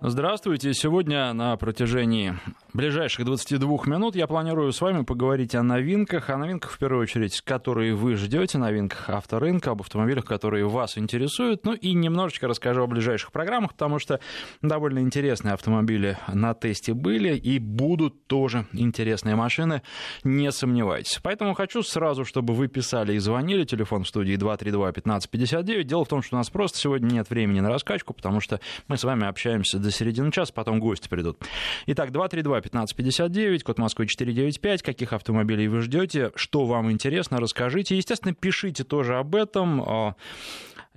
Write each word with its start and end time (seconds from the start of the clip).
Здравствуйте. 0.00 0.74
Сегодня 0.74 1.32
на 1.32 1.56
протяжении 1.56 2.38
ближайших 2.72 3.24
22 3.26 3.68
минут 3.86 4.14
я 4.14 4.28
планирую 4.28 4.70
с 4.72 4.80
вами 4.80 5.02
поговорить 5.02 5.56
о 5.56 5.64
новинках. 5.64 6.30
О 6.30 6.36
новинках, 6.36 6.70
в 6.70 6.78
первую 6.78 7.02
очередь, 7.02 7.40
которые 7.40 7.96
вы 7.96 8.14
ждете, 8.14 8.58
новинках 8.58 9.10
авторынка, 9.10 9.72
об 9.72 9.80
автомобилях, 9.80 10.24
которые 10.24 10.68
вас 10.68 10.96
интересуют. 10.98 11.64
Ну 11.64 11.72
и 11.72 11.94
немножечко 11.94 12.46
расскажу 12.46 12.84
о 12.84 12.86
ближайших 12.86 13.32
программах, 13.32 13.72
потому 13.72 13.98
что 13.98 14.20
довольно 14.62 15.00
интересные 15.00 15.54
автомобили 15.54 16.16
на 16.28 16.54
тесте 16.54 16.94
были 16.94 17.36
и 17.36 17.58
будут 17.58 18.28
тоже 18.28 18.66
интересные 18.72 19.34
машины, 19.34 19.82
не 20.22 20.52
сомневайтесь. 20.52 21.18
Поэтому 21.24 21.54
хочу 21.54 21.82
сразу, 21.82 22.24
чтобы 22.24 22.54
вы 22.54 22.68
писали 22.68 23.14
и 23.14 23.18
звонили. 23.18 23.64
Телефон 23.64 24.04
в 24.04 24.08
студии 24.08 24.36
232-1559. 24.36 25.82
Дело 25.82 26.04
в 26.04 26.08
том, 26.08 26.22
что 26.22 26.36
у 26.36 26.38
нас 26.38 26.50
просто 26.50 26.78
сегодня 26.78 27.14
нет 27.14 27.30
времени 27.30 27.58
на 27.58 27.68
раскачку, 27.68 28.14
потому 28.14 28.40
что 28.40 28.60
мы 28.86 28.96
с 28.96 29.02
вами 29.02 29.26
общаемся 29.26 29.87
до 29.88 29.92
середины 29.92 30.30
часа, 30.30 30.52
потом 30.52 30.80
гости 30.80 31.08
придут. 31.08 31.38
Итак, 31.86 32.10
232-1559, 32.10 33.60
код 33.60 33.78
Москвы 33.78 34.06
495. 34.06 34.82
Каких 34.82 35.12
автомобилей 35.14 35.66
вы 35.68 35.80
ждете? 35.80 36.30
Что 36.34 36.66
вам 36.66 36.92
интересно? 36.92 37.40
Расскажите. 37.40 37.96
Естественно, 37.96 38.34
пишите 38.34 38.84
тоже 38.84 39.16
об 39.16 39.34
этом. 39.34 40.14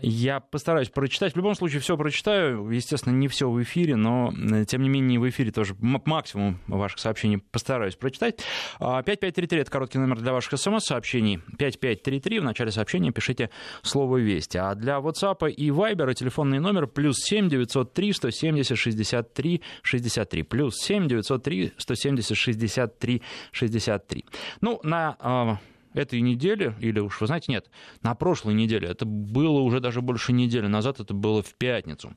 Я 0.02 0.40
постараюсь 0.40 0.90
прочитать. 0.90 1.34
В 1.34 1.38
любом 1.38 1.54
случае, 1.56 1.80
все 1.80 1.96
прочитаю. 1.96 2.70
Естественно, 2.70 3.14
не 3.14 3.28
все 3.28 3.50
в 3.50 3.62
эфире, 3.62 3.96
но, 3.96 4.34
э, 4.34 4.66
тем 4.66 4.82
не 4.82 4.90
менее, 4.90 5.20
в 5.20 5.30
эфире 5.30 5.52
тоже 5.52 5.76
максимум 5.80 6.60
ваших 6.68 7.00
сообщений 7.00 7.38
постараюсь 7.38 7.96
прочитать. 7.96 8.44
5533 8.80 9.60
а,— 9.60 9.62
это 9.62 9.72
короткий 9.72 10.00
номер 10.00 10.20
для 10.20 10.34
ваших 10.34 10.60
смс-сообщений. 10.60 11.40
5533 11.58 12.40
в 12.40 12.44
начале 12.44 12.72
сообщения 12.72 13.12
пишите 13.12 13.52
слово 13.84 14.18
«Вести». 14.18 14.58
А 14.58 14.74
для 14.76 14.98
WhatsApp 14.98 15.50
и 15.52 15.70
Viber 15.70 16.14
телефонный 16.14 16.60
номер 16.60 16.88
плюс 16.88 17.18
7 17.20 17.50
903 17.50 18.14
170 18.14 18.78
63 18.78 19.62
63. 19.84 20.44
Плюс 20.44 20.78
7 20.78 21.08
903 21.08 21.74
170 21.78 22.38
63 22.38 23.22
63. 23.52 24.26
Ну, 24.62 24.80
на 24.84 25.16
а, 25.20 25.58
этой 25.94 26.22
неделе, 26.22 26.76
или 26.80 27.00
уж 27.00 27.22
вы 27.22 27.28
знаете, 27.28 27.52
нет, 27.52 27.70
на 28.02 28.16
прошлой 28.16 28.54
неделе, 28.54 28.88
это 28.88 29.06
было 29.06 29.60
уже 29.60 29.80
даже 29.80 30.02
больше 30.02 30.34
недели 30.34 30.68
назад, 30.68 31.00
это 31.00 31.14
было 31.14 31.42
в 31.42 31.54
пятницу, 31.56 32.14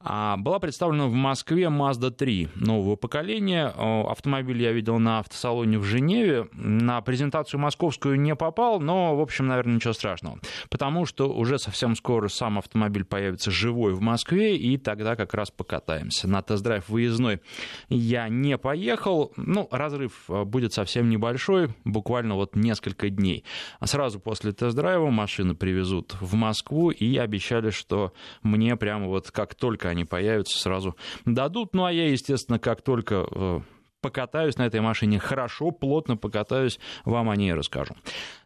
а, 0.00 0.36
была 0.36 0.58
представлена 0.58 1.06
в 1.06 1.12
Москве 1.12 1.64
Mazda 1.64 2.10
3 2.10 2.48
нового 2.54 2.96
поколения. 2.96 3.66
Автомобиль 3.66 4.62
я 4.62 4.72
видел 4.72 4.98
на 4.98 5.20
автосалоне 5.20 5.78
в 5.78 5.84
Женеве. 5.84 6.48
На 6.52 7.00
презентацию 7.00 7.60
московскую 7.60 8.20
не 8.20 8.34
попал, 8.34 8.80
но, 8.80 9.16
в 9.16 9.20
общем, 9.20 9.46
наверное, 9.46 9.76
ничего 9.76 9.92
страшного. 9.92 10.38
Потому 10.70 11.06
что 11.06 11.32
уже 11.32 11.58
совсем 11.58 11.96
скоро 11.96 12.28
сам 12.28 12.58
автомобиль 12.58 13.04
появится 13.04 13.50
живой 13.50 13.94
в 13.94 14.00
Москве, 14.00 14.56
и 14.56 14.76
тогда 14.76 15.16
как 15.16 15.34
раз 15.34 15.50
покатаемся. 15.50 16.28
На 16.28 16.42
тест-драйв 16.42 16.88
выездной 16.88 17.40
я 17.88 18.28
не 18.28 18.58
поехал. 18.58 19.32
Ну, 19.36 19.68
разрыв 19.70 20.24
а, 20.28 20.44
будет 20.44 20.72
совсем 20.72 21.08
небольшой, 21.08 21.70
буквально 21.84 22.34
вот 22.34 22.56
несколько 22.56 23.08
дней. 23.14 23.44
А 23.80 23.86
сразу 23.86 24.20
после 24.20 24.52
тест-драйва 24.52 25.10
машины 25.10 25.54
привезут 25.54 26.16
в 26.20 26.34
Москву 26.34 26.90
и 26.90 27.16
обещали, 27.16 27.70
что 27.70 28.12
мне 28.42 28.76
прямо 28.76 29.06
вот 29.06 29.30
как 29.30 29.54
только 29.54 29.88
они 29.88 30.04
появятся, 30.04 30.58
сразу 30.58 30.96
дадут. 31.24 31.74
Ну 31.74 31.84
а 31.84 31.92
я, 31.92 32.08
естественно, 32.08 32.58
как 32.58 32.82
только 32.82 33.26
э, 33.30 33.60
покатаюсь 34.04 34.58
на 34.58 34.66
этой 34.66 34.80
машине 34.80 35.18
хорошо, 35.18 35.70
плотно 35.70 36.18
покатаюсь, 36.18 36.78
вам 37.06 37.30
о 37.30 37.36
ней 37.36 37.54
расскажу. 37.54 37.94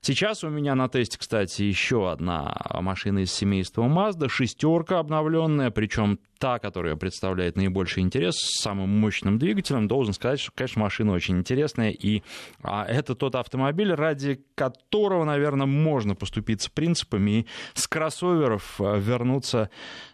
Сейчас 0.00 0.44
у 0.44 0.48
меня 0.50 0.76
на 0.76 0.88
тесте, 0.88 1.18
кстати, 1.18 1.62
еще 1.62 2.12
одна 2.12 2.54
машина 2.80 3.20
из 3.20 3.32
семейства 3.32 3.82
Mazda, 3.82 4.28
шестерка 4.28 5.00
обновленная, 5.00 5.72
причем 5.72 6.20
та, 6.38 6.58
которая 6.58 6.96
представляет 6.96 7.56
наибольший 7.56 8.02
интерес 8.02 8.36
с 8.36 8.62
самым 8.62 8.88
мощным 9.00 9.38
двигателем, 9.38 9.88
должен 9.88 10.14
сказать, 10.14 10.40
что, 10.40 10.52
конечно, 10.54 10.82
машина 10.82 11.12
очень 11.12 11.38
интересная, 11.38 11.90
и 11.90 12.22
а, 12.62 12.84
это 12.84 13.14
тот 13.14 13.34
автомобиль, 13.34 13.92
ради 13.92 14.44
которого, 14.54 15.24
наверное, 15.24 15.66
можно 15.66 16.14
поступиться 16.14 16.70
принципами 16.70 17.30
и 17.30 17.46
с 17.74 17.86
кроссоверов 17.86 18.80
а, 18.80 18.96
вернуться 18.96 19.70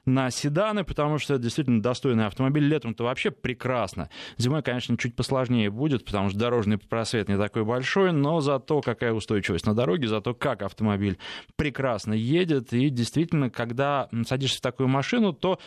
на 0.07 0.31
седаны, 0.31 0.85
потому 0.85 1.19
что 1.19 1.35
это 1.35 1.43
действительно 1.43 1.83
достойный 1.83 2.27
автомобиль. 2.27 2.65
Летом-то 2.65 3.05
вообще 3.05 3.31
прекрасно. 3.31 4.11
Зимой, 4.37 4.63
конечно, 4.63 4.97
чуть 4.97 5.17
посложнее 5.17 5.71
будет, 5.71 6.05
потому 6.05 6.31
что 6.31 6.39
дорожный 6.39 6.79
просвет 6.79 7.29
не 7.29 7.37
такой 7.37 7.65
большой, 7.65 8.13
но 8.13 8.41
зато 8.41 8.81
какая 8.81 9.13
устойчивость 9.13 9.67
на 9.67 9.75
дороге, 9.75 10.09
зато 10.09 10.35
как 10.35 10.63
автомобиль 10.63 11.19
прекрасно 11.57 12.13
едет. 12.13 12.73
И 12.73 12.91
действительно, 12.91 13.51
когда 13.51 14.09
садишься 14.27 14.59
в 14.59 14.63
такую 14.63 14.89
машину, 14.89 15.33
то 15.33 15.59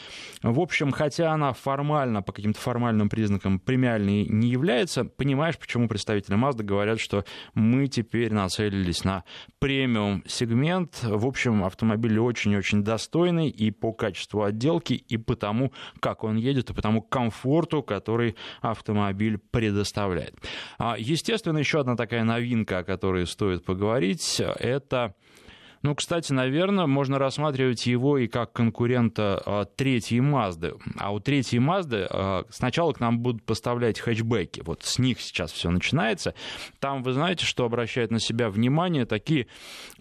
в 0.54 0.60
общем, 0.60 0.92
хотя 0.92 1.32
она 1.32 1.54
формально, 1.54 2.22
по 2.22 2.32
каким-то 2.32 2.60
формальным 2.60 3.10
признакам 3.10 3.60
премиальной 3.60 4.26
не 4.26 4.50
является, 4.50 5.06
понимаешь, 5.06 5.58
почему 5.58 5.88
представители 5.88 6.38
Mazda 6.38 6.64
говорят, 6.64 7.00
что 7.00 7.26
мы 7.54 7.88
теперь 7.88 8.34
нацелились 8.34 9.04
на 9.04 9.24
премиум 9.60 10.24
сегмент. 10.28 11.04
В 11.04 11.26
общем, 11.26 11.64
автомобиль 11.64 12.20
очень-очень 12.20 12.84
достойный 12.84 13.50
и 13.50 13.72
по 13.72 13.94
качеству 13.94 14.44
отделки, 14.44 14.94
и 14.94 15.18
по 15.18 15.36
тому, 15.36 15.74
как 16.00 16.24
он 16.24 16.36
едет, 16.38 16.70
и 16.70 16.74
по 16.74 16.82
тому 16.82 17.02
комфорту, 17.02 17.84
который 17.84 18.36
автомобиль 18.62 19.38
предоставляет. 19.38 20.36
А, 20.78 20.96
естественно, 20.98 21.58
еще 21.58 21.80
одна 21.80 21.96
такая 21.96 22.24
новинка, 22.24 22.80
о 22.80 22.84
которой 22.84 23.26
стоит 23.28 23.66
поговорить, 23.66 24.40
это 24.40 25.16
ну, 25.82 25.96
кстати, 25.96 26.34
наверное, 26.34 26.88
можно 26.88 27.20
рассматривать 27.20 27.86
его 27.86 28.18
и 28.18 28.28
как 28.28 28.54
конкурента 28.54 29.42
а, 29.46 29.66
третьей 29.66 30.22
Мазды. 30.22 30.74
А 30.98 31.14
у 31.14 31.20
третьей 31.20 31.60
Мазды 31.60 32.08
а, 32.10 32.46
сначала 32.50 32.94
к 32.94 33.00
нам 33.00 33.20
будут 33.20 33.44
поставлять 33.44 34.00
хэтчбеки. 34.00 34.62
Вот 34.62 34.84
с 34.84 35.00
них 35.00 35.22
сейчас 35.22 35.52
все 35.52 35.70
начинается. 35.70 36.34
Там, 36.80 37.04
вы 37.04 37.14
знаете, 37.14 37.46
что 37.46 37.66
обращает 37.66 38.12
на 38.12 38.20
себя 38.20 38.50
внимание 38.50 39.06
такие 39.06 39.48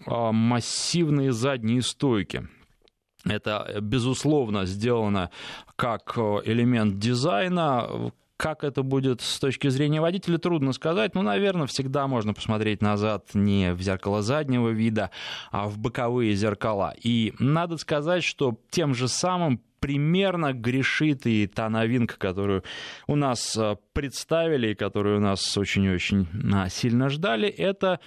а, 0.05 0.31
массивные 0.31 1.31
задние 1.31 1.81
стойки. 1.81 2.47
Это, 3.25 3.79
безусловно, 3.81 4.65
сделано 4.65 5.31
как 5.75 6.17
элемент 6.17 6.97
дизайна, 6.97 8.11
как 8.37 8.63
это 8.63 8.83
будет 8.83 9.21
с 9.21 9.39
точки 9.39 9.67
зрения 9.67 9.99
водителя, 9.99 10.37
трудно 10.37 10.71
сказать. 10.71 11.15
Ну, 11.15 11.23
наверное, 11.23 11.67
всегда 11.67 12.07
можно 12.07 12.33
посмотреть 12.33 12.81
назад 12.81 13.31
не 13.33 13.73
в 13.73 13.81
зеркало 13.81 14.21
заднего 14.21 14.69
вида, 14.69 15.11
а 15.51 15.67
в 15.67 15.77
боковые 15.77 16.33
зеркала. 16.35 16.93
И 17.03 17.33
надо 17.39 17.77
сказать, 17.77 18.23
что 18.23 18.57
тем 18.69 18.93
же 18.93 19.07
самым 19.07 19.61
примерно 19.79 20.53
грешит 20.53 21.25
и 21.25 21.47
та 21.47 21.69
новинка, 21.69 22.17
которую 22.17 22.63
у 23.07 23.15
нас 23.15 23.55
э, 23.57 23.75
представили 23.93 24.69
и 24.69 24.75
которую 24.75 25.17
у 25.17 25.21
нас 25.21 25.57
очень-очень 25.57 26.27
а, 26.53 26.69
сильно 26.69 27.09
ждали, 27.09 27.47
это 27.47 27.99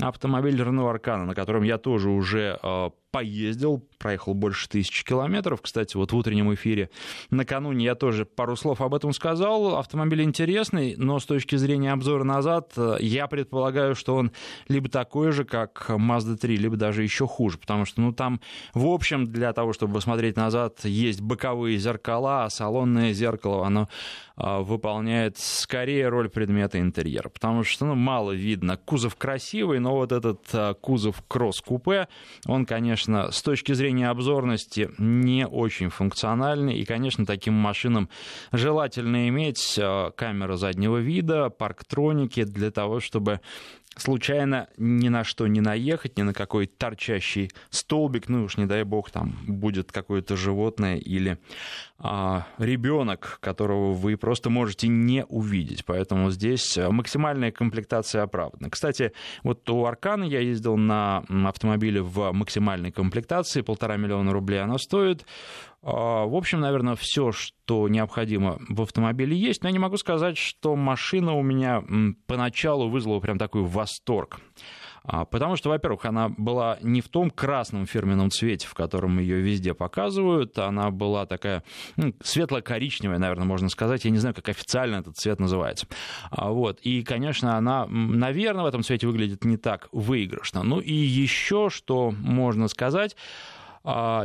автомобиль 0.00 0.60
Renault 0.60 0.94
Arcana, 0.94 1.24
на 1.24 1.34
котором 1.34 1.64
я 1.64 1.78
тоже 1.78 2.08
уже 2.08 2.58
э, 2.62 2.90
поездил, 3.10 3.86
проехал 3.98 4.34
больше 4.34 4.68
тысячи 4.68 5.04
километров. 5.04 5.62
Кстати, 5.62 5.96
вот 5.96 6.12
в 6.12 6.16
утреннем 6.16 6.52
эфире 6.54 6.90
накануне 7.30 7.84
я 7.84 7.94
тоже 7.94 8.26
пару 8.26 8.56
слов 8.56 8.80
об 8.80 8.94
этом 8.94 9.12
сказал. 9.12 9.76
Автомобиль 9.76 10.22
интересный, 10.22 10.94
но 10.96 11.18
с 11.18 11.24
точки 11.24 11.56
зрения 11.56 11.92
обзора 11.92 12.24
назад, 12.24 12.72
э, 12.76 12.96
я 13.00 13.26
предполагаю, 13.26 13.94
что 13.94 14.14
он 14.16 14.32
либо 14.68 14.88
такой 14.88 15.32
же, 15.32 15.44
как 15.44 15.86
Mazda 15.88 16.36
3, 16.36 16.56
либо 16.56 16.76
даже 16.76 17.02
еще 17.02 17.26
хуже, 17.26 17.58
потому 17.58 17.84
что, 17.84 18.00
ну, 18.00 18.12
там, 18.12 18.40
в 18.74 18.86
общем, 18.86 19.26
для 19.26 19.52
того, 19.52 19.72
чтобы 19.72 19.94
посмотреть 19.94 20.36
назад, 20.36 20.84
есть 20.84 21.20
боковые 21.20 21.78
зеркала, 21.78 22.44
а 22.44 22.50
салонное 22.50 23.12
зеркало, 23.12 23.66
оно 23.66 23.88
а, 24.36 24.60
выполняет 24.60 25.36
скорее 25.38 26.08
роль 26.08 26.28
предмета 26.28 26.78
интерьера, 26.78 27.28
потому 27.28 27.64
что 27.64 27.86
ну, 27.86 27.94
мало 27.96 28.32
видно. 28.32 28.76
Кузов 28.76 29.16
красивый, 29.16 29.80
но 29.80 29.96
вот 29.96 30.12
этот 30.12 30.40
а, 30.52 30.74
кузов 30.74 31.24
кросс-купе, 31.26 32.06
он, 32.46 32.64
конечно, 32.64 32.97
с 33.04 33.42
точки 33.42 33.72
зрения 33.72 34.08
обзорности 34.08 34.90
не 34.98 35.46
очень 35.46 35.90
функциональный, 35.90 36.78
и, 36.78 36.84
конечно, 36.84 37.26
таким 37.26 37.54
машинам 37.54 38.08
желательно 38.52 39.28
иметь 39.28 39.78
а, 39.80 40.10
камеру 40.10 40.56
заднего 40.56 40.98
вида, 40.98 41.50
парктроники 41.50 42.44
для 42.44 42.70
того, 42.70 43.00
чтобы 43.00 43.40
случайно 43.98 44.68
ни 44.76 45.08
на 45.08 45.24
что 45.24 45.46
не 45.46 45.60
наехать, 45.60 46.16
ни 46.18 46.22
на 46.22 46.32
какой 46.32 46.66
торчащий 46.66 47.50
столбик, 47.70 48.28
ну 48.28 48.44
уж 48.44 48.56
не 48.56 48.66
дай 48.66 48.84
бог, 48.84 49.10
там 49.10 49.36
будет 49.46 49.92
какое-то 49.92 50.36
животное 50.36 50.96
или 50.96 51.38
а, 51.98 52.46
ребенок, 52.58 53.38
которого 53.40 53.92
вы 53.92 54.16
просто 54.16 54.50
можете 54.50 54.88
не 54.88 55.24
увидеть. 55.24 55.84
Поэтому 55.84 56.30
здесь 56.30 56.76
максимальная 56.76 57.50
комплектация 57.50 58.22
оправдана. 58.22 58.70
Кстати, 58.70 59.12
вот 59.42 59.68
у 59.70 59.84
Аркана 59.84 60.24
я 60.24 60.40
ездил 60.40 60.76
на 60.76 61.24
автомобиле 61.46 62.02
в 62.02 62.32
максимальной 62.32 62.92
комплектации, 62.92 63.62
полтора 63.62 63.96
миллиона 63.96 64.32
рублей 64.32 64.62
она 64.62 64.78
стоит. 64.78 65.26
А, 65.82 66.26
в 66.26 66.34
общем, 66.34 66.60
наверное, 66.60 66.96
все, 66.96 67.32
что 67.32 67.88
необходимо 67.88 68.58
в 68.68 68.82
автомобиле 68.82 69.36
есть, 69.36 69.62
но 69.62 69.68
я 69.68 69.72
не 69.72 69.78
могу 69.78 69.96
сказать, 69.96 70.36
что 70.36 70.74
машина 70.76 71.34
у 71.34 71.42
меня 71.42 71.82
поначалу 72.26 72.88
вызвала 72.88 73.20
прям 73.20 73.38
такой 73.38 73.62
восторг. 73.62 74.40
А, 75.10 75.24
потому 75.24 75.56
что, 75.56 75.70
во-первых, 75.70 76.04
она 76.04 76.28
была 76.28 76.78
не 76.82 77.00
в 77.00 77.08
том 77.08 77.30
красном 77.30 77.86
фирменном 77.86 78.30
цвете, 78.30 78.66
в 78.66 78.74
котором 78.74 79.18
ее 79.18 79.40
везде 79.40 79.72
показывают, 79.72 80.58
она 80.58 80.90
была 80.90 81.24
такая 81.24 81.62
ну, 81.96 82.12
светло-коричневая, 82.22 83.18
наверное, 83.18 83.46
можно 83.46 83.70
сказать, 83.70 84.04
я 84.04 84.10
не 84.10 84.18
знаю, 84.18 84.34
как 84.34 84.50
официально 84.50 84.96
этот 84.96 85.16
цвет 85.16 85.40
называется. 85.40 85.86
А, 86.30 86.50
вот. 86.50 86.80
И, 86.80 87.02
конечно, 87.02 87.56
она, 87.56 87.86
наверное, 87.86 88.64
в 88.64 88.66
этом 88.66 88.82
цвете 88.82 89.06
выглядит 89.06 89.44
не 89.44 89.56
так 89.56 89.88
выигрышно. 89.92 90.62
Ну 90.62 90.80
и 90.80 90.92
еще, 90.92 91.70
что 91.70 92.10
можно 92.10 92.68
сказать, 92.68 93.16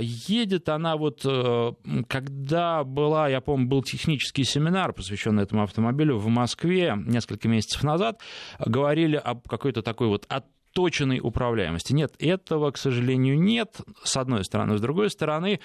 едет 0.02 0.70
она 0.70 0.98
вот, 0.98 1.22
э, 1.26 1.72
когда 2.08 2.84
была, 2.84 3.28
я 3.28 3.42
помню, 3.42 3.68
был 3.68 3.84
технический 3.84 4.44
семинар, 4.44 4.94
посвященный 4.94 5.44
этому 5.44 5.64
автомобилю 5.64 6.18
в 6.18 6.28
Москве 6.28 6.96
несколько 6.98 7.48
месяцев 7.48 7.84
назад, 7.84 8.22
говорили 8.60 9.16
об 9.16 9.48
какой-то 9.48 9.82
такой 9.82 10.08
вот 10.08 10.26
отточенной 10.28 11.20
управляемости. 11.22 11.94
Нет, 11.94 12.16
этого, 12.20 12.72
к 12.72 12.78
сожалению, 12.78 13.40
нет, 13.40 13.82
с 14.04 14.18
одной 14.18 14.44
стороны. 14.44 14.78
С 14.78 14.82
другой 14.82 15.10
стороны, 15.10 15.60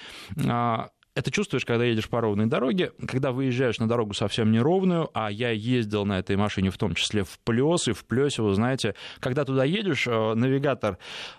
а, 0.47 0.89
это 1.19 1.31
чувствуешь, 1.31 1.65
когда 1.65 1.83
едешь 1.83 2.07
по 2.07 2.21
ровной 2.21 2.45
дороге, 2.45 2.93
когда 3.05 3.31
выезжаешь 3.31 3.77
на 3.79 3.89
дорогу 3.89 4.13
совсем 4.13 4.51
неровную, 4.51 5.09
а 5.13 5.29
я 5.29 5.51
ездил 5.51 6.05
на 6.05 6.19
этой 6.19 6.37
машине 6.37 6.69
в 6.71 6.77
том 6.77 6.95
числе 6.95 7.23
в 7.25 7.39
плес, 7.43 7.89
и 7.89 7.91
в 7.91 8.05
плесе, 8.05 8.41
вы 8.41 8.53
знаете, 8.53 8.95
когда 9.19 9.43
туда 9.43 9.65
едешь, 9.65 10.07
э, 10.07 10.33
навигатор 10.33 10.97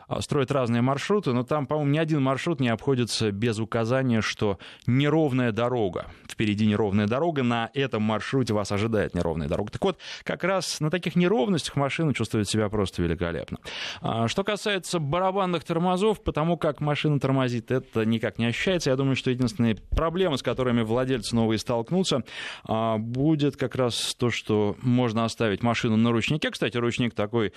э, 0.09 0.21
строит 0.21 0.53
разные 0.53 0.83
маршруты, 0.83 1.33
но 1.33 1.45
там, 1.45 1.67
по-моему, 1.67 1.93
ни 1.93 1.99
один 1.99 2.23
маршрут 2.23 2.61
не 2.61 2.69
обходится 2.69 3.31
без 3.31 3.59
указания, 3.59 4.21
что 4.21 4.59
неровная 4.87 5.51
дорога, 5.51 6.07
впереди 6.29 6.67
неровная 6.67 7.07
дорога, 7.07 7.43
на 7.43 7.71
этом 7.73 8.03
маршруте 8.03 8.53
вас 8.53 8.71
ожидает 8.73 9.15
неровная 9.15 9.49
дорога. 9.49 9.73
Так 9.73 9.83
вот, 9.83 9.99
как 10.25 10.45
раз 10.45 10.81
на 10.81 10.91
таких 10.91 11.17
неровностях 11.17 11.77
машина 11.77 12.13
чувствует 12.13 12.49
себя 12.49 12.69
просто 12.69 13.03
великолепно. 13.03 13.59
А, 14.03 14.29
что 14.29 14.45
касается 14.45 14.99
барабанных 14.99 15.65
тормозов, 15.65 16.23
потому 16.23 16.59
как 16.59 16.81
машина 16.81 17.19
тормозит, 17.19 17.71
это 17.71 18.05
никак 18.05 18.39
не 18.39 18.45
ощущается. 18.45 18.91
Я 18.91 18.97
думаю, 18.97 19.17
что 19.17 19.31
единственное 19.31 19.70
единственные 19.71 19.77
проблемы, 19.91 20.39
с 20.39 20.43
которыми 20.43 20.83
владельцы 20.83 21.35
новые 21.35 21.59
столкнутся, 21.59 22.23
а, 22.65 22.99
будет 22.99 23.57
как 23.57 23.75
раз 23.77 24.15
то, 24.19 24.31
что 24.31 24.77
можно 24.83 25.25
оставить 25.25 25.63
машину 25.63 25.97
на 25.97 26.11
ручнике. 26.11 26.51
Кстати, 26.51 26.77
ручник 26.77 27.15
такой 27.15 27.53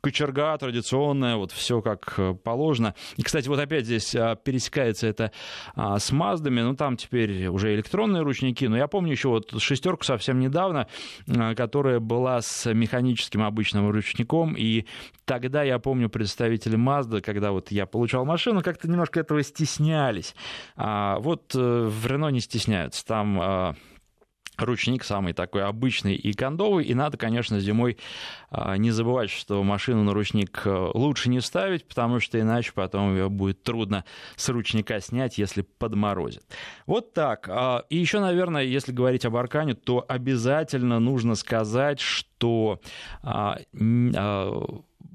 кочерга 0.00 0.56
традиционная, 0.58 1.36
вот 1.36 1.52
все 1.52 1.80
как 1.80 2.14
э, 2.18 2.34
положено. 2.34 2.94
И, 3.16 3.22
кстати, 3.22 3.48
вот 3.48 3.58
опять 3.58 3.84
здесь 3.84 4.14
а, 4.14 4.36
пересекается 4.36 5.06
это 5.06 5.32
а, 5.74 5.98
с 5.98 6.12
Маздами, 6.12 6.60
ну 6.60 6.74
там 6.74 6.96
теперь 6.96 7.46
уже 7.48 7.74
электронные 7.74 8.22
ручники, 8.22 8.64
но 8.66 8.76
я 8.76 8.86
помню 8.86 9.12
еще 9.12 9.28
вот 9.28 9.52
шестерку 9.60 10.04
совсем 10.04 10.38
недавно, 10.38 10.86
которая 11.56 12.00
была 12.00 12.40
с 12.40 12.72
механическим 12.72 13.42
обычным 13.42 13.90
ручником, 13.90 14.54
и 14.56 14.84
тогда 15.24 15.62
я 15.62 15.78
помню 15.78 16.08
представители 16.08 16.78
Mazda, 16.78 17.20
когда 17.20 17.52
вот 17.52 17.70
я 17.70 17.86
получал 17.86 18.24
машину, 18.24 18.62
как-то 18.62 18.88
немножко 18.88 19.20
этого 19.20 19.42
стеснялись. 19.42 20.34
А 21.04 21.18
вот 21.18 21.54
э, 21.54 21.58
в 21.58 22.06
Рено 22.06 22.28
не 22.28 22.40
стесняются. 22.40 23.04
Там 23.04 23.38
а, 23.38 23.74
ручник 24.56 25.04
самый 25.04 25.34
такой 25.34 25.62
обычный 25.62 26.14
и 26.14 26.32
кондовый, 26.32 26.86
и 26.86 26.94
надо, 26.94 27.18
конечно, 27.18 27.60
зимой 27.60 27.98
а, 28.50 28.78
не 28.78 28.90
забывать, 28.90 29.28
что 29.28 29.62
машину 29.62 30.02
на 30.02 30.14
ручник 30.14 30.62
э, 30.64 30.90
лучше 30.94 31.28
не 31.28 31.42
ставить, 31.42 31.86
потому 31.86 32.20
что 32.20 32.40
иначе 32.40 32.72
потом 32.72 33.14
ее 33.14 33.28
будет 33.28 33.62
трудно 33.62 34.06
с 34.36 34.48
ручника 34.48 34.98
снять, 35.00 35.36
если 35.36 35.60
подморозит. 35.60 36.42
Вот 36.86 37.12
так. 37.12 37.50
И 37.90 37.98
еще, 37.98 38.20
наверное, 38.20 38.62
если 38.62 38.92
говорить 38.92 39.26
об 39.26 39.36
Аркане, 39.36 39.74
то 39.74 40.02
обязательно 40.08 41.00
нужно 41.00 41.34
сказать, 41.34 42.00
что 42.00 42.80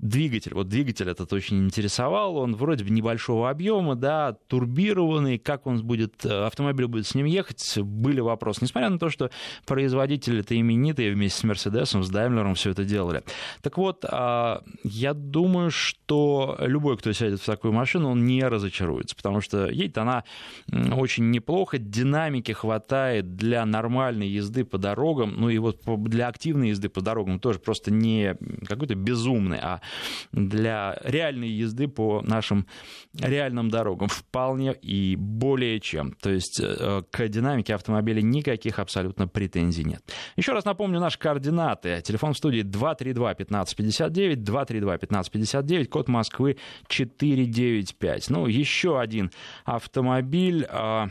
двигатель. 0.01 0.53
Вот 0.53 0.69
двигатель 0.69 1.09
этот 1.09 1.31
очень 1.33 1.65
интересовал. 1.65 2.37
Он 2.37 2.55
вроде 2.55 2.85
бы 2.85 2.89
небольшого 2.89 3.49
объема, 3.49 3.95
да, 3.95 4.33
турбированный. 4.47 5.37
Как 5.37 5.67
он 5.67 5.83
будет, 5.85 6.25
э, 6.25 6.45
автомобиль 6.45 6.87
будет 6.87 7.05
с 7.05 7.15
ним 7.15 7.25
ехать, 7.25 7.77
были 7.77 8.21
вопросы. 8.21 8.59
Несмотря 8.61 8.89
на 8.89 8.97
то, 8.97 9.09
что 9.09 9.29
производитель 9.65 10.39
это 10.39 10.57
именитые 10.57 11.13
вместе 11.13 11.39
с 11.39 11.43
Мерседесом, 11.43 12.03
с 12.03 12.09
Даймлером 12.09 12.55
все 12.55 12.71
это 12.71 12.85
делали. 12.85 13.23
Так 13.61 13.77
вот, 13.77 14.05
а, 14.05 14.63
я 14.83 15.13
думаю, 15.13 15.69
что 15.69 16.55
любой, 16.59 16.97
кто 16.97 17.11
сядет 17.11 17.41
в 17.41 17.45
такую 17.45 17.73
машину, 17.73 18.09
он 18.09 18.25
не 18.25 18.43
разочаруется, 18.43 19.15
потому 19.15 19.41
что 19.41 19.67
едет 19.67 19.97
она 19.97 20.23
очень 20.71 21.29
неплохо, 21.29 21.77
динамики 21.77 22.53
хватает 22.53 23.35
для 23.35 23.65
нормальной 23.65 24.29
езды 24.29 24.63
по 24.63 24.77
дорогам, 24.77 25.35
ну 25.37 25.49
и 25.49 25.57
вот 25.57 25.81
для 26.05 26.27
активной 26.27 26.69
езды 26.69 26.89
по 26.89 27.01
дорогам 27.01 27.39
тоже 27.39 27.59
просто 27.59 27.91
не 27.91 28.35
какой-то 28.65 28.95
безумный, 28.95 29.59
а 29.61 29.81
для 30.31 30.97
реальной 31.03 31.50
езды 31.50 31.88
по 31.88 32.21
нашим 32.21 32.68
реальным 33.19 33.69
дорогам 33.69 34.07
вполне 34.07 34.74
и 34.74 35.15
более 35.15 35.80
чем. 35.80 36.13
То 36.13 36.30
есть 36.30 36.59
э, 36.62 37.01
к 37.09 37.27
динамике 37.27 37.75
автомобиля 37.75 38.21
никаких 38.21 38.80
абсолютно 38.80 39.27
претензий 39.27 39.83
нет. 39.83 40.01
Еще 40.36 40.53
раз 40.53 40.65
напомню 40.65 41.00
наши 41.00 41.18
координаты. 41.19 42.01
Телефон 42.01 42.33
в 42.33 42.38
студии 42.38 42.63
232-1559, 42.63 44.36
232-1559, 44.36 45.86
код 45.86 46.07
Москвы 46.07 46.57
495. 46.88 48.30
Ну, 48.30 48.47
еще 48.47 49.00
один 49.00 49.31
автомобиль 49.65 50.65
а, 50.69 51.09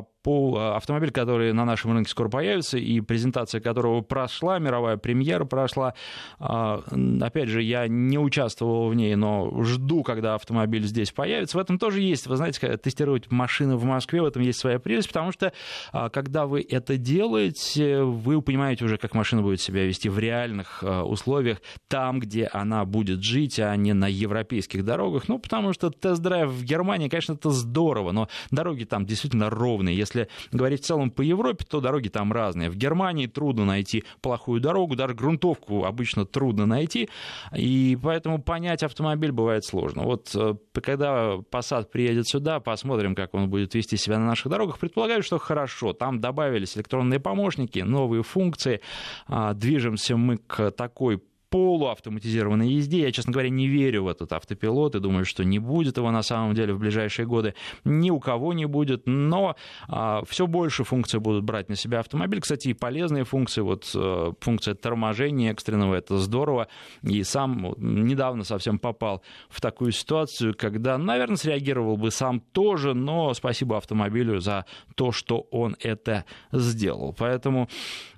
по 0.00 0.08
по 0.22 0.56
э, 0.58 0.76
автомобиль, 0.76 1.10
который 1.10 1.52
на 1.52 1.64
нашем 1.64 1.92
рынке 1.92 2.10
скоро 2.10 2.28
появится, 2.28 2.78
и 2.78 3.00
презентация 3.00 3.60
которого 3.60 4.00
прошла, 4.00 4.58
мировая 4.58 4.96
премьера 4.96 5.44
прошла. 5.44 5.94
А, 6.38 6.82
опять 7.20 7.48
же, 7.48 7.62
я 7.62 7.88
не 7.88 8.18
участвовал 8.18 8.88
в 8.88 8.94
ней, 8.94 9.14
но 9.16 9.62
жду, 9.62 10.02
когда 10.02 10.34
автомобиль 10.34 10.84
здесь 10.84 11.10
появится. 11.10 11.58
В 11.58 11.60
этом 11.60 11.78
тоже 11.78 12.00
есть, 12.00 12.26
вы 12.26 12.36
знаете, 12.36 12.76
тестировать 12.76 13.30
машины 13.30 13.76
в 13.76 13.84
Москве, 13.84 14.22
в 14.22 14.26
этом 14.26 14.42
есть 14.42 14.58
своя 14.58 14.78
прелесть, 14.78 15.08
потому 15.08 15.32
что 15.32 15.52
а, 15.92 16.08
когда 16.08 16.46
вы 16.46 16.64
это 16.68 16.96
делаете, 16.96 18.02
вы 18.02 18.40
понимаете 18.42 18.84
уже, 18.84 18.98
как 18.98 19.14
машина 19.14 19.42
будет 19.42 19.60
себя 19.60 19.84
вести 19.84 20.08
в 20.08 20.18
реальных 20.18 20.82
э, 20.82 21.00
условиях, 21.00 21.60
там, 21.88 22.20
где 22.20 22.48
она 22.52 22.84
будет 22.84 23.22
жить, 23.22 23.58
а 23.58 23.74
не 23.76 23.92
на 23.92 24.06
европейских 24.06 24.84
дорогах. 24.84 25.28
Ну, 25.28 25.38
потому 25.38 25.72
что 25.72 25.90
тест-драйв 25.90 26.50
в 26.50 26.64
Германии, 26.64 27.08
конечно, 27.08 27.32
это 27.32 27.50
здорово, 27.50 28.12
но 28.12 28.28
дороги 28.50 28.84
там 28.84 29.04
действительно 29.04 29.50
ровные. 29.50 29.81
Если 29.90 30.22
если 30.22 30.28
говорить 30.52 30.82
в 30.82 30.86
целом 30.86 31.10
по 31.10 31.22
Европе, 31.22 31.64
то 31.68 31.80
дороги 31.80 32.08
там 32.08 32.32
разные. 32.32 32.70
В 32.70 32.76
Германии 32.76 33.26
трудно 33.26 33.64
найти 33.64 34.04
плохую 34.20 34.60
дорогу, 34.60 34.96
даже 34.96 35.14
грунтовку 35.14 35.84
обычно 35.84 36.24
трудно 36.24 36.66
найти, 36.66 37.08
и 37.56 37.98
поэтому 38.02 38.42
понять 38.42 38.82
автомобиль 38.82 39.32
бывает 39.32 39.64
сложно. 39.64 40.02
Вот 40.02 40.30
э, 40.34 40.54
когда 40.80 41.36
Passat 41.50 41.90
приедет 41.90 42.28
сюда, 42.28 42.60
посмотрим, 42.60 43.14
как 43.14 43.34
он 43.34 43.48
будет 43.48 43.74
вести 43.74 43.96
себя 43.96 44.18
на 44.18 44.26
наших 44.26 44.50
дорогах. 44.50 44.78
Предполагаю, 44.78 45.22
что 45.22 45.38
хорошо. 45.38 45.92
Там 45.92 46.20
добавились 46.20 46.76
электронные 46.76 47.20
помощники, 47.20 47.80
новые 47.80 48.22
функции. 48.22 48.80
А, 49.26 49.54
движемся 49.54 50.16
мы 50.16 50.38
к 50.38 50.70
такой 50.72 51.20
полуавтоматизированной 51.52 52.70
езде. 52.70 53.02
Я, 53.02 53.12
честно 53.12 53.30
говоря, 53.30 53.50
не 53.50 53.68
верю 53.68 54.04
в 54.04 54.08
этот 54.08 54.32
автопилот 54.32 54.94
и 54.94 55.00
думаю, 55.00 55.26
что 55.26 55.44
не 55.44 55.58
будет 55.58 55.98
его 55.98 56.10
на 56.10 56.22
самом 56.22 56.54
деле 56.54 56.72
в 56.72 56.78
ближайшие 56.78 57.26
годы. 57.26 57.54
Ни 57.84 58.10
у 58.10 58.18
кого 58.20 58.54
не 58.54 58.64
будет, 58.64 59.02
но 59.04 59.54
а, 59.86 60.24
все 60.26 60.46
больше 60.46 60.82
функций 60.82 61.20
будут 61.20 61.44
брать 61.44 61.68
на 61.68 61.76
себя 61.76 62.00
автомобиль. 62.00 62.40
Кстати, 62.40 62.68
и 62.68 62.72
полезные 62.72 63.24
функции, 63.24 63.60
вот 63.60 63.92
а, 63.94 64.32
функция 64.40 64.74
торможения 64.74 65.52
экстренного, 65.52 65.94
это 65.94 66.16
здорово. 66.16 66.68
И 67.02 67.22
сам 67.22 67.74
недавно 67.76 68.44
совсем 68.44 68.78
попал 68.78 69.22
в 69.50 69.60
такую 69.60 69.92
ситуацию, 69.92 70.54
когда, 70.56 70.96
наверное, 70.96 71.36
среагировал 71.36 71.98
бы 71.98 72.10
сам 72.10 72.40
тоже, 72.40 72.94
но 72.94 73.34
спасибо 73.34 73.76
автомобилю 73.76 74.40
за 74.40 74.64
то, 74.94 75.12
что 75.12 75.46
он 75.50 75.76
это 75.80 76.24
сделал. 76.50 77.14
Поэтому 77.18 77.68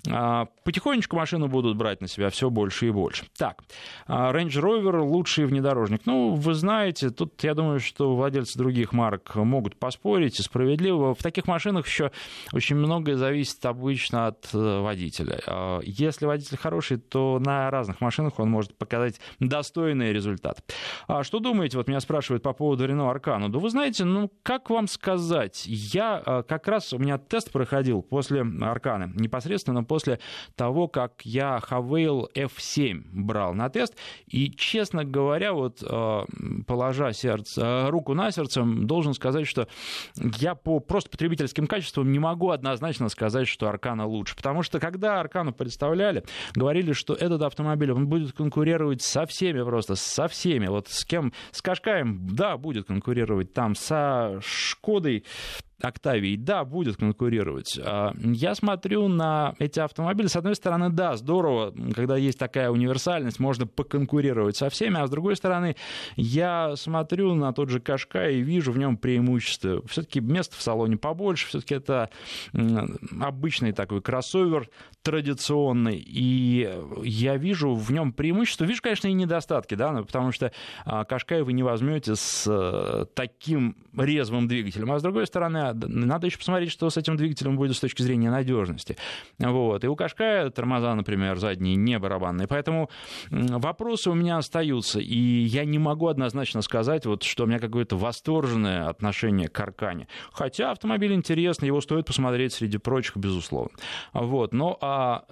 а, 0.09 0.45
потихонечку 0.63 1.17
машину 1.17 1.49
будут 1.49 1.75
брать 1.75 1.99
на 1.99 2.07
себя 2.07 2.29
все 2.29 2.49
больше 2.49 2.87
и 2.87 2.91
больше. 2.91 3.24
Так, 3.37 3.63
а, 4.07 4.31
Range 4.33 4.49
Rover 4.49 4.99
лучший 4.99 5.45
внедорожник. 5.45 6.01
Ну, 6.05 6.33
вы 6.33 6.53
знаете, 6.53 7.09
тут 7.09 7.43
я 7.43 7.53
думаю, 7.53 7.79
что 7.79 8.15
владельцы 8.15 8.57
других 8.57 8.93
марок 8.93 9.35
могут 9.35 9.77
поспорить 9.77 10.39
и 10.39 10.43
справедливо. 10.43 11.13
В 11.15 11.21
таких 11.21 11.47
машинах 11.47 11.87
еще 11.87 12.11
очень 12.53 12.75
многое 12.75 13.15
зависит 13.15 13.65
обычно 13.65 14.27
от 14.27 14.49
э, 14.53 14.79
водителя. 14.79 15.41
А, 15.47 15.79
если 15.83 16.25
водитель 16.25 16.57
хороший, 16.57 16.97
то 16.97 17.39
на 17.39 17.69
разных 17.69 18.01
машинах 18.01 18.39
он 18.39 18.49
может 18.49 18.77
показать 18.77 19.19
достойный 19.39 20.13
результат. 20.13 20.63
А 21.07 21.23
что 21.23 21.39
думаете? 21.39 21.77
Вот 21.77 21.87
меня 21.87 21.99
спрашивают 21.99 22.43
по 22.43 22.53
поводу 22.53 22.85
Renault 22.85 23.09
Аркану. 23.09 23.49
Да 23.49 23.59
вы 23.59 23.69
знаете, 23.69 24.05
ну, 24.05 24.31
как 24.43 24.69
вам 24.69 24.87
сказать? 24.87 25.63
Я 25.65 26.43
как 26.47 26.67
раз, 26.67 26.93
у 26.93 26.97
меня 26.97 27.17
тест 27.17 27.51
проходил 27.51 28.01
после 28.01 28.41
Арканы, 28.41 29.11
непосредственно 29.15 29.83
после 29.83 30.19
того, 30.55 30.87
как 30.87 31.21
я 31.23 31.59
Хавейл 31.59 32.29
F7 32.35 33.03
брал 33.15 33.53
на 33.53 33.69
тест. 33.69 33.95
И, 34.27 34.51
честно 34.51 35.03
говоря, 35.03 35.53
вот 35.53 35.83
положа 36.67 37.13
сердце, 37.13 37.87
руку 37.89 38.13
на 38.13 38.31
сердце, 38.31 38.63
должен 38.63 39.13
сказать, 39.13 39.47
что 39.47 39.67
я 40.15 40.55
по 40.55 40.79
просто 40.79 41.09
потребительским 41.09 41.67
качествам 41.67 42.11
не 42.11 42.19
могу 42.19 42.51
однозначно 42.51 43.09
сказать, 43.09 43.47
что 43.47 43.67
Аркана 43.67 44.05
лучше. 44.05 44.35
Потому 44.35 44.61
что 44.63 44.79
когда 44.79 45.19
Аркану 45.19 45.53
представляли, 45.53 46.23
говорили, 46.53 46.93
что 46.93 47.13
этот 47.13 47.41
автомобиль 47.41 47.91
он 47.91 48.07
будет 48.07 48.33
конкурировать 48.33 49.01
со 49.01 49.25
всеми 49.25 49.63
просто, 49.63 49.95
со 49.95 50.27
всеми. 50.27 50.67
Вот 50.67 50.87
с 50.89 51.05
кем, 51.05 51.33
с 51.51 51.61
Кашкаем, 51.61 52.27
да, 52.27 52.57
будет 52.57 52.85
конкурировать 52.85 53.53
там, 53.53 53.75
со 53.75 54.39
Шкодой, 54.41 55.23
Октавией, 55.85 56.35
да, 56.35 56.65
будет 56.65 56.97
конкурировать. 56.97 57.79
А, 57.81 58.13
я 58.17 58.55
смотрю 58.55 59.07
на 59.07 59.55
эти 59.59 59.79
автомобили. 59.79 60.27
С 60.27 60.35
одной 60.35 60.55
стороны, 60.55 60.89
да, 60.89 61.15
здорово, 61.15 61.73
когда 61.93 62.17
есть 62.17 62.39
такая 62.39 62.71
универсальность, 62.71 63.39
можно 63.39 63.67
поконкурировать 63.67 64.57
со 64.57 64.69
всеми, 64.69 64.99
а 64.99 65.05
с 65.05 65.09
другой 65.09 65.35
стороны, 65.35 65.75
я 66.15 66.75
смотрю 66.75 67.35
на 67.35 67.53
тот 67.53 67.69
же 67.69 67.79
Кашка 67.79 68.29
и 68.29 68.41
вижу 68.41 68.71
в 68.71 68.77
нем 68.77 68.97
преимущество. 68.97 69.85
Все-таки 69.87 70.21
места 70.21 70.55
в 70.57 70.61
салоне 70.61 70.97
побольше, 70.97 71.47
все-таки 71.47 71.75
это 71.75 72.09
обычный 73.21 73.71
такой 73.71 74.01
кроссовер 74.01 74.69
традиционный, 75.03 75.97
и 75.97 76.67
я 77.03 77.37
вижу 77.37 77.75
в 77.75 77.91
нем 77.91 78.11
преимущество. 78.11 78.65
Вижу, 78.65 78.81
конечно, 78.81 79.07
и 79.07 79.13
недостатки, 79.13 79.75
да, 79.75 79.93
потому 80.01 80.31
что 80.31 80.51
а, 80.83 81.05
Кашкай 81.05 81.43
вы 81.43 81.53
не 81.53 81.61
возьмете 81.61 82.15
с 82.15 82.45
э, 82.47 83.05
таким 83.13 83.77
резвым 83.95 84.47
двигателем, 84.47 84.91
а 84.91 84.97
с 84.97 85.03
другой 85.03 85.27
стороны, 85.27 85.74
надо 85.75 86.27
еще 86.27 86.37
посмотреть, 86.37 86.71
что 86.71 86.89
с 86.89 86.97
этим 86.97 87.17
двигателем 87.17 87.57
будет 87.57 87.75
с 87.75 87.79
точки 87.79 88.01
зрения 88.01 88.29
надежности. 88.29 88.97
Вот. 89.39 89.83
И 89.83 89.87
у 89.87 89.95
Кашкая 89.95 90.49
тормоза, 90.49 90.93
например, 90.95 91.37
задние 91.37 91.75
не 91.75 91.99
барабанные. 91.99 92.47
Поэтому 92.47 92.89
вопросы 93.29 94.09
у 94.09 94.13
меня 94.13 94.37
остаются. 94.37 94.99
И 94.99 95.17
я 95.17 95.65
не 95.65 95.79
могу 95.79 96.07
однозначно 96.07 96.61
сказать, 96.61 97.05
вот, 97.05 97.23
что 97.23 97.43
у 97.43 97.47
меня 97.47 97.59
какое-то 97.59 97.97
восторженное 97.97 98.87
отношение 98.87 99.47
к 99.47 99.59
Аркане. 99.59 100.07
Хотя 100.31 100.71
автомобиль 100.71 101.13
интересный, 101.13 101.67
его 101.67 101.81
стоит 101.81 102.05
посмотреть 102.05 102.53
среди 102.53 102.77
прочих, 102.77 103.17
безусловно. 103.17 103.71
Вот. 104.13 104.53
Но 104.53 104.77
а 104.81 105.25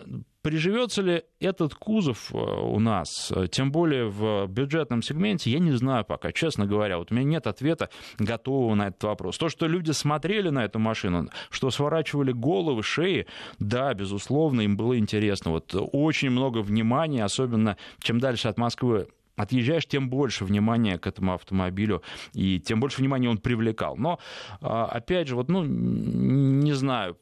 Приживется 0.43 1.01
ли 1.01 1.23
этот 1.39 1.73
кузов 1.73 2.29
э, 2.33 2.37
у 2.37 2.77
нас, 2.79 3.31
тем 3.49 3.71
более 3.71 4.09
в 4.09 4.45
бюджетном 4.47 5.01
сегменте, 5.01 5.49
я 5.49 5.59
не 5.59 5.71
знаю 5.71 6.03
пока, 6.03 6.33
честно 6.33 6.65
говоря. 6.65 6.97
Вот 6.97 7.11
у 7.11 7.15
меня 7.15 7.23
нет 7.23 7.47
ответа 7.47 7.89
готового 8.19 8.75
на 8.75 8.89
этот 8.89 9.01
вопрос. 9.05 9.37
То, 9.37 9.47
что 9.47 9.67
люди 9.67 9.91
смотрели 9.91 10.49
на 10.49 10.65
эту 10.65 10.79
машину, 10.79 11.29
что 11.49 11.71
сворачивали 11.71 12.33
головы, 12.33 12.83
шеи, 12.83 13.25
да, 13.59 13.93
безусловно, 13.93 14.59
им 14.61 14.75
было 14.75 14.99
интересно. 14.99 15.51
Вот 15.51 15.73
очень 15.73 16.29
много 16.29 16.57
внимания, 16.57 17.23
особенно 17.23 17.77
чем 17.99 18.19
дальше 18.19 18.49
от 18.49 18.57
Москвы 18.57 19.07
отъезжаешь, 19.35 19.85
тем 19.85 20.09
больше 20.09 20.45
внимания 20.45 20.97
к 20.97 21.07
этому 21.07 21.33
автомобилю, 21.33 22.03
и 22.33 22.59
тем 22.59 22.79
больше 22.79 22.99
внимания 22.99 23.29
он 23.29 23.37
привлекал. 23.37 23.95
Но, 23.95 24.19
а, 24.61 24.85
опять 24.85 25.27
же, 25.27 25.35
вот, 25.35 25.49
ну, 25.49 25.63
не 25.63 26.73
знаю, 26.73 27.17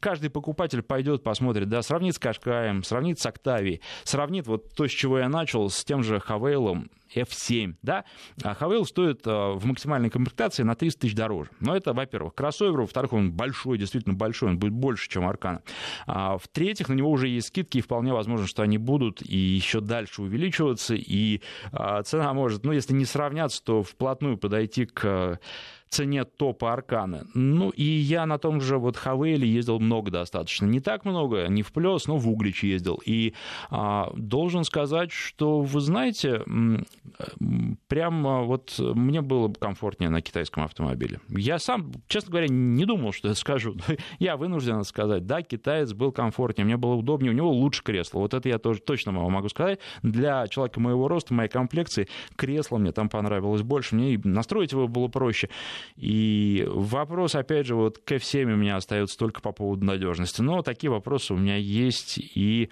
каждый 0.00 0.30
покупатель 0.30 0.82
пойдет, 0.82 1.22
посмотрит, 1.22 1.68
да, 1.68 1.82
сравнит 1.82 2.14
с 2.14 2.18
Кашкаем, 2.18 2.82
сравнит 2.82 3.18
с 3.18 3.26
Октавией, 3.26 3.80
сравнит 4.04 4.46
вот 4.46 4.74
то, 4.74 4.86
с 4.86 4.90
чего 4.90 5.18
я 5.18 5.28
начал, 5.28 5.70
с 5.70 5.84
тем 5.84 6.02
же 6.02 6.20
Хавейлом, 6.20 6.90
F7, 7.14 7.74
да, 7.82 8.04
а 8.42 8.54
Хавейл 8.54 8.84
стоит 8.84 9.22
а, 9.26 9.52
в 9.54 9.64
максимальной 9.64 10.10
комплектации 10.10 10.62
на 10.62 10.74
300 10.74 11.00
тысяч 11.00 11.14
дороже. 11.14 11.50
Но 11.60 11.76
это, 11.76 11.92
во-первых, 11.92 12.34
кроссовер, 12.34 12.80
во-вторых, 12.80 13.12
он 13.12 13.32
большой, 13.32 13.78
действительно 13.78 14.14
большой, 14.14 14.50
он 14.50 14.58
будет 14.58 14.72
больше, 14.72 15.08
чем 15.08 15.26
Аркана. 15.26 15.62
А, 16.06 16.38
в-третьих, 16.38 16.88
на 16.88 16.94
него 16.94 17.10
уже 17.10 17.28
есть 17.28 17.48
скидки, 17.48 17.78
и 17.78 17.80
вполне 17.80 18.12
возможно, 18.12 18.46
что 18.46 18.62
они 18.62 18.78
будут 18.78 19.22
и 19.22 19.36
еще 19.36 19.80
дальше 19.80 20.22
увеличиваться, 20.22 20.94
и 20.94 21.40
а, 21.72 22.02
цена 22.02 22.32
может, 22.34 22.64
ну, 22.64 22.72
если 22.72 22.94
не 22.94 23.04
сравняться, 23.04 23.62
то 23.62 23.82
вплотную 23.82 24.38
подойти 24.38 24.86
к 24.86 25.38
цене 25.88 26.24
топа 26.24 26.72
Аркана. 26.72 27.26
Ну, 27.34 27.70
и 27.70 27.84
я 27.84 28.26
на 28.26 28.38
том 28.38 28.60
же 28.60 28.78
вот 28.78 28.96
Хавейле 28.96 29.48
ездил 29.48 29.78
много 29.78 30.10
достаточно. 30.10 30.66
Не 30.66 30.80
так 30.80 31.04
много, 31.04 31.46
не 31.48 31.62
в 31.62 31.72
плюс, 31.72 32.06
но 32.06 32.16
в 32.16 32.28
Углич 32.28 32.64
ездил. 32.64 33.00
И 33.04 33.34
а, 33.70 34.12
должен 34.16 34.64
сказать, 34.64 35.12
что, 35.12 35.60
вы 35.60 35.80
знаете, 35.80 36.42
прям 37.88 38.46
вот 38.46 38.74
мне 38.78 39.20
было 39.20 39.52
комфортнее 39.52 40.10
на 40.10 40.20
китайском 40.22 40.64
автомобиле. 40.64 41.20
Я 41.28 41.58
сам, 41.58 41.92
честно 42.08 42.30
говоря, 42.30 42.48
не 42.48 42.84
думал, 42.84 43.12
что 43.12 43.28
это 43.28 43.38
скажу. 43.38 43.76
я 44.18 44.36
вынужден 44.36 44.84
сказать, 44.84 45.26
да, 45.26 45.42
китаец 45.42 45.92
был 45.92 46.12
комфортнее, 46.12 46.64
мне 46.64 46.76
было 46.76 46.94
удобнее, 46.94 47.32
у 47.32 47.34
него 47.34 47.50
лучше 47.50 47.82
кресло. 47.82 48.20
Вот 48.20 48.34
это 48.34 48.48
я 48.48 48.58
тоже 48.58 48.80
точно 48.80 49.12
могу 49.12 49.48
сказать. 49.48 49.78
Для 50.02 50.46
человека 50.48 50.80
моего 50.80 51.08
роста, 51.08 51.34
моей 51.34 51.48
комплекции, 51.48 52.08
кресло 52.36 52.78
мне 52.78 52.92
там 52.92 53.08
понравилось 53.08 53.62
больше, 53.62 53.94
мне 53.94 54.20
настроить 54.24 54.72
его 54.72 54.88
было 54.88 55.08
проще. 55.08 55.48
И 55.96 56.66
вопрос, 56.68 57.34
опять 57.34 57.66
же, 57.66 57.74
вот 57.74 57.98
к 57.98 58.12
F7 58.12 58.44
у 58.44 58.56
меня 58.56 58.76
остается 58.76 59.16
только 59.18 59.40
по 59.40 59.52
поводу 59.52 59.84
надежности. 59.84 60.42
Но 60.42 60.62
такие 60.62 60.90
вопросы 60.90 61.34
у 61.34 61.36
меня 61.36 61.56
есть 61.56 62.18
и 62.18 62.70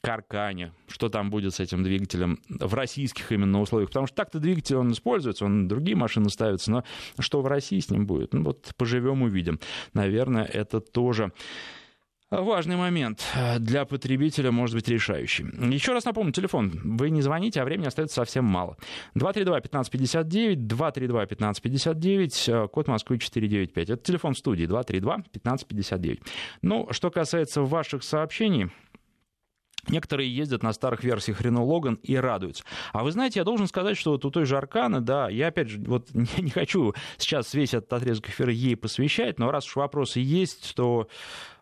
к 0.00 0.08
Аркане. 0.08 0.72
Что 0.88 1.08
там 1.08 1.30
будет 1.30 1.54
с 1.54 1.60
этим 1.60 1.82
двигателем 1.82 2.38
в 2.48 2.74
российских 2.74 3.32
именно 3.32 3.60
условиях? 3.60 3.90
Потому 3.90 4.06
что 4.06 4.16
так-то 4.16 4.38
двигатель, 4.38 4.76
он 4.76 4.92
используется, 4.92 5.44
он 5.44 5.68
другие 5.68 5.96
машины 5.96 6.28
ставятся, 6.30 6.70
но 6.70 6.84
что 7.18 7.40
в 7.40 7.46
России 7.46 7.80
с 7.80 7.90
ним 7.90 8.06
будет? 8.06 8.32
Ну 8.32 8.44
вот 8.44 8.70
поживем, 8.76 9.22
увидим. 9.22 9.58
Наверное, 9.94 10.44
это 10.44 10.80
тоже 10.80 11.32
Важный 12.32 12.76
момент 12.76 13.24
для 13.58 13.84
потребителя 13.84 14.50
может 14.50 14.74
быть 14.74 14.88
решающий. 14.88 15.44
Еще 15.70 15.92
раз 15.92 16.06
напомню, 16.06 16.32
телефон. 16.32 16.72
Вы 16.82 17.10
не 17.10 17.20
звоните, 17.20 17.60
а 17.60 17.66
времени 17.66 17.86
остается 17.86 18.16
совсем 18.16 18.46
мало. 18.46 18.78
232-1559, 19.16 20.56
232-1559, 20.56 22.68
код 22.68 22.88
Москвы 22.88 23.18
495. 23.18 23.90
Это 23.90 24.02
телефон 24.02 24.34
студии 24.34 24.66
232-1559. 24.66 26.22
Ну, 26.62 26.88
что 26.90 27.10
касается 27.10 27.60
ваших 27.60 28.02
сообщений, 28.02 28.70
Некоторые 29.88 30.34
ездят 30.34 30.62
на 30.62 30.72
старых 30.72 31.02
версиях 31.02 31.40
Renault 31.40 31.66
Logan 31.66 31.98
и 32.02 32.14
радуются. 32.14 32.62
А 32.92 33.02
вы 33.02 33.10
знаете, 33.10 33.40
я 33.40 33.44
должен 33.44 33.66
сказать, 33.66 33.96
что 33.96 34.12
вот 34.12 34.24
у 34.24 34.30
той 34.30 34.44
же 34.44 34.56
Арканы, 34.56 35.00
да, 35.00 35.28
я 35.28 35.48
опять 35.48 35.70
же 35.70 35.80
вот 35.80 36.08
не 36.14 36.50
хочу 36.50 36.94
сейчас 37.18 37.52
весь 37.52 37.74
этот 37.74 37.92
отрезок 37.92 38.28
эфира 38.28 38.52
ей 38.52 38.76
посвящать, 38.76 39.40
но 39.40 39.50
раз 39.50 39.66
уж 39.66 39.74
вопросы 39.74 40.20
есть, 40.20 40.76
то 40.76 41.08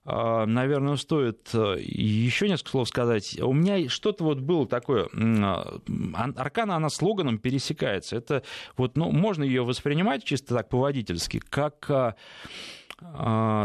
наверное, 0.04 0.97
стоит 0.97 1.50
э, 1.52 1.76
еще 1.78 2.49
несколько 2.49 2.71
слов 2.71 2.88
сказать. 2.88 3.38
У 3.40 3.52
меня 3.52 3.88
что-то 3.88 4.25
вот 4.25 4.40
было 4.40 4.66
такое. 4.66 5.09
А, 5.14 5.78
Аркана, 6.37 6.76
она 6.76 6.88
с 6.88 7.02
Логаном 7.02 7.38
пересекается. 7.38 8.16
Это 8.16 8.42
вот, 8.76 8.97
ну, 8.97 9.11
можно 9.11 9.45
ее 9.45 9.62
воспринимать 9.62 10.25
чисто 10.25 10.54
так 10.54 10.69
по-водительски, 10.71 11.40
как 11.40 11.90
а, 11.90 12.00
а, 12.00 12.14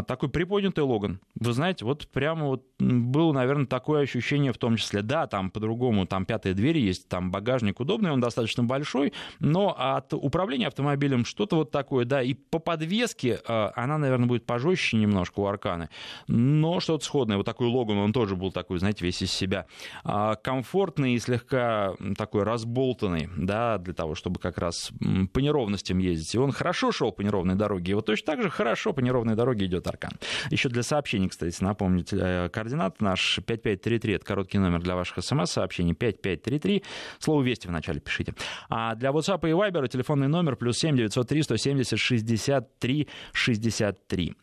такой 0.06 0.28
приподнятый 0.28 0.84
Логан. 0.84 1.20
Вы 1.34 1.52
знаете, 1.52 1.84
вот 1.84 2.08
прямо 2.08 2.46
вот 2.46 2.64
было, 2.78 3.32
наверное, 3.32 3.66
такое 3.66 4.02
ощущение 4.02 4.52
в 4.52 4.58
том 4.58 4.76
числе. 4.76 5.02
Да, 5.02 5.26
там 5.26 5.50
по-другому, 5.50 6.06
там 6.06 6.24
пятая 6.24 6.54
дверь 6.54 6.78
есть, 6.78 7.08
там 7.08 7.30
багажник 7.30 7.80
удобный, 7.80 8.10
он 8.10 8.20
достаточно 8.20 8.64
большой, 8.64 9.12
но 9.38 9.74
от 9.76 10.12
управления 10.14 10.68
автомобилем 10.68 11.24
что-то 11.24 11.56
вот 11.56 11.70
такое, 11.70 12.04
да, 12.04 12.22
и 12.22 12.34
по 12.34 12.58
подвеске 12.58 13.40
а, 13.46 13.72
она, 13.74 13.98
наверное, 13.98 14.26
будет 14.26 14.46
пожестче 14.46 14.96
немножко 14.96 15.40
у 15.40 15.46
Арканы, 15.46 15.88
но 16.28 16.80
что-то 16.80 17.04
сходное. 17.04 17.36
Вот 17.36 17.46
такой 17.46 17.68
Логан, 17.68 17.98
он 17.98 18.12
тоже 18.12 18.36
был 18.36 18.52
такой, 18.52 18.78
знаете, 18.78 19.04
весь 19.04 19.22
из 19.22 19.32
себя 19.32 19.66
а, 20.04 20.36
комфортный 20.36 21.14
и 21.14 21.18
слегка 21.18 21.94
такой 22.16 22.42
разболтанный, 22.42 23.28
да, 23.36 23.78
для 23.78 23.94
того, 23.94 24.14
чтобы 24.14 24.38
как 24.40 24.58
раз 24.58 24.90
по 25.32 25.38
неровностям 25.38 25.98
ездить. 25.98 26.34
И 26.34 26.38
он 26.38 26.52
хорошо 26.52 26.92
шел 26.92 27.12
по 27.12 27.22
неровной 27.22 27.54
дороге, 27.54 27.92
и 27.92 27.94
вот 27.94 28.06
точно 28.06 28.26
так 28.26 28.42
же 28.42 28.50
хорошо 28.50 28.92
по 28.92 29.00
неровной 29.00 29.25
ровной 29.26 29.36
дороге 29.36 29.66
идет 29.66 29.86
Аркан. 29.86 30.12
Еще 30.50 30.68
для 30.68 30.82
сообщений, 30.82 31.28
кстати, 31.28 31.62
напомнить 31.62 32.12
э, 32.12 32.48
координат 32.48 33.00
наш 33.00 33.36
5533, 33.46 34.14
это 34.14 34.24
короткий 34.24 34.58
номер 34.58 34.80
для 34.80 34.94
ваших 34.94 35.24
смс-сообщений, 35.24 35.94
5533, 35.94 36.82
слово 37.18 37.42
«Вести» 37.42 37.68
вначале 37.68 38.00
пишите. 38.00 38.34
А 38.68 38.94
для 38.94 39.10
WhatsApp 39.10 39.40
и 39.48 39.52
Viber 39.52 39.88
телефонный 39.88 40.28
номер 40.28 40.56
плюс 40.56 40.78
7 40.78 40.96
903 40.96 41.42
170 41.42 41.98
63 41.98 43.08
63. 43.32 44.34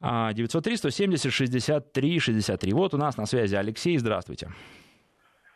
903 0.00 0.76
170 0.76 1.32
63 1.32 2.18
63. 2.18 2.72
Вот 2.72 2.94
у 2.94 2.96
нас 2.96 3.16
на 3.16 3.26
связи 3.26 3.56
Алексей, 3.56 3.98
здравствуйте. 3.98 4.48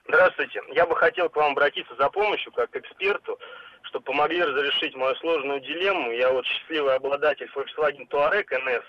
Здравствуйте. 0.06 0.60
Я 0.74 0.86
бы 0.86 0.94
хотел 0.96 1.30
к 1.30 1.36
вам 1.36 1.52
обратиться 1.52 1.94
за 1.98 2.10
помощью, 2.10 2.52
как 2.52 2.70
к 2.70 2.76
эксперту 2.76 3.38
что 3.94 4.00
помогли 4.00 4.42
разрешить 4.42 4.96
мою 4.96 5.14
сложную 5.16 5.60
дилемму. 5.60 6.10
Я 6.10 6.32
вот 6.32 6.44
счастливый 6.46 6.96
обладатель 6.96 7.48
Volkswagen 7.54 8.08
Touareg 8.08 8.46
NS, 8.50 8.82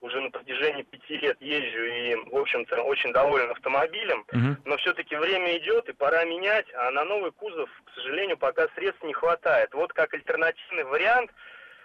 уже 0.00 0.22
на 0.22 0.30
протяжении 0.30 0.84
пяти 0.84 1.18
лет 1.18 1.36
езжу 1.40 1.84
и, 1.84 2.14
в 2.30 2.36
общем-то, 2.36 2.80
очень 2.80 3.12
доволен 3.12 3.50
автомобилем, 3.50 4.24
uh-huh. 4.32 4.56
но 4.64 4.76
все-таки 4.78 5.16
время 5.16 5.58
идет 5.58 5.90
и 5.90 5.92
пора 5.92 6.24
менять, 6.24 6.66
а 6.74 6.90
на 6.92 7.04
новый 7.04 7.30
кузов, 7.32 7.68
к 7.84 7.94
сожалению, 7.94 8.38
пока 8.38 8.68
средств 8.74 9.02
не 9.02 9.12
хватает. 9.12 9.74
Вот 9.74 9.92
как 9.92 10.14
альтернативный 10.14 10.84
вариант 10.84 11.30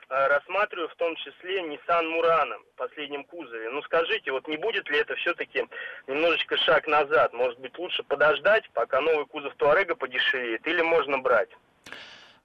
э, 0.08 0.28
рассматриваю 0.28 0.88
в 0.88 0.96
том 0.96 1.18
числе 1.18 1.64
Nissan 1.64 2.06
Murano 2.16 2.60
в 2.60 2.78
последнем 2.78 3.26
кузове. 3.26 3.72
Ну 3.72 3.82
скажите, 3.82 4.32
вот 4.32 4.48
не 4.48 4.56
будет 4.56 4.90
ли 4.90 5.00
это 5.00 5.16
все-таки 5.16 5.68
немножечко 6.08 6.56
шаг 6.56 6.88
назад? 6.88 7.34
Может 7.34 7.60
быть 7.60 7.78
лучше 7.78 8.04
подождать, 8.04 8.70
пока 8.74 9.02
новый 9.02 9.26
кузов 9.26 9.54
Туарега 9.56 9.96
подешевеет, 9.96 10.66
или 10.66 10.82
можно 10.82 11.18
брать? 11.18 11.50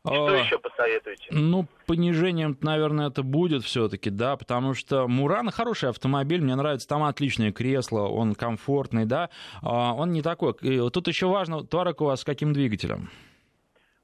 Что 0.08 0.26
а, 0.26 0.36
еще 0.36 0.58
посоветуете? 0.58 1.26
Ну, 1.30 1.66
понижением, 1.86 2.56
наверное, 2.60 3.08
это 3.08 3.22
будет 3.22 3.64
все-таки, 3.64 4.10
да, 4.10 4.36
потому 4.36 4.74
что 4.74 5.08
Муран 5.08 5.50
хороший 5.50 5.90
автомобиль, 5.90 6.40
мне 6.40 6.54
нравится, 6.54 6.88
там 6.88 7.04
отличное 7.04 7.52
кресло, 7.52 8.02
он 8.02 8.34
комфортный, 8.34 9.04
да, 9.04 9.30
а 9.62 9.94
он 9.94 10.12
не 10.12 10.22
такой. 10.22 10.54
Тут 10.90 11.08
еще 11.08 11.26
важно, 11.26 11.64
Туарек 11.64 12.00
у 12.00 12.06
вас 12.06 12.20
с 12.20 12.24
каким 12.24 12.52
двигателем? 12.52 13.10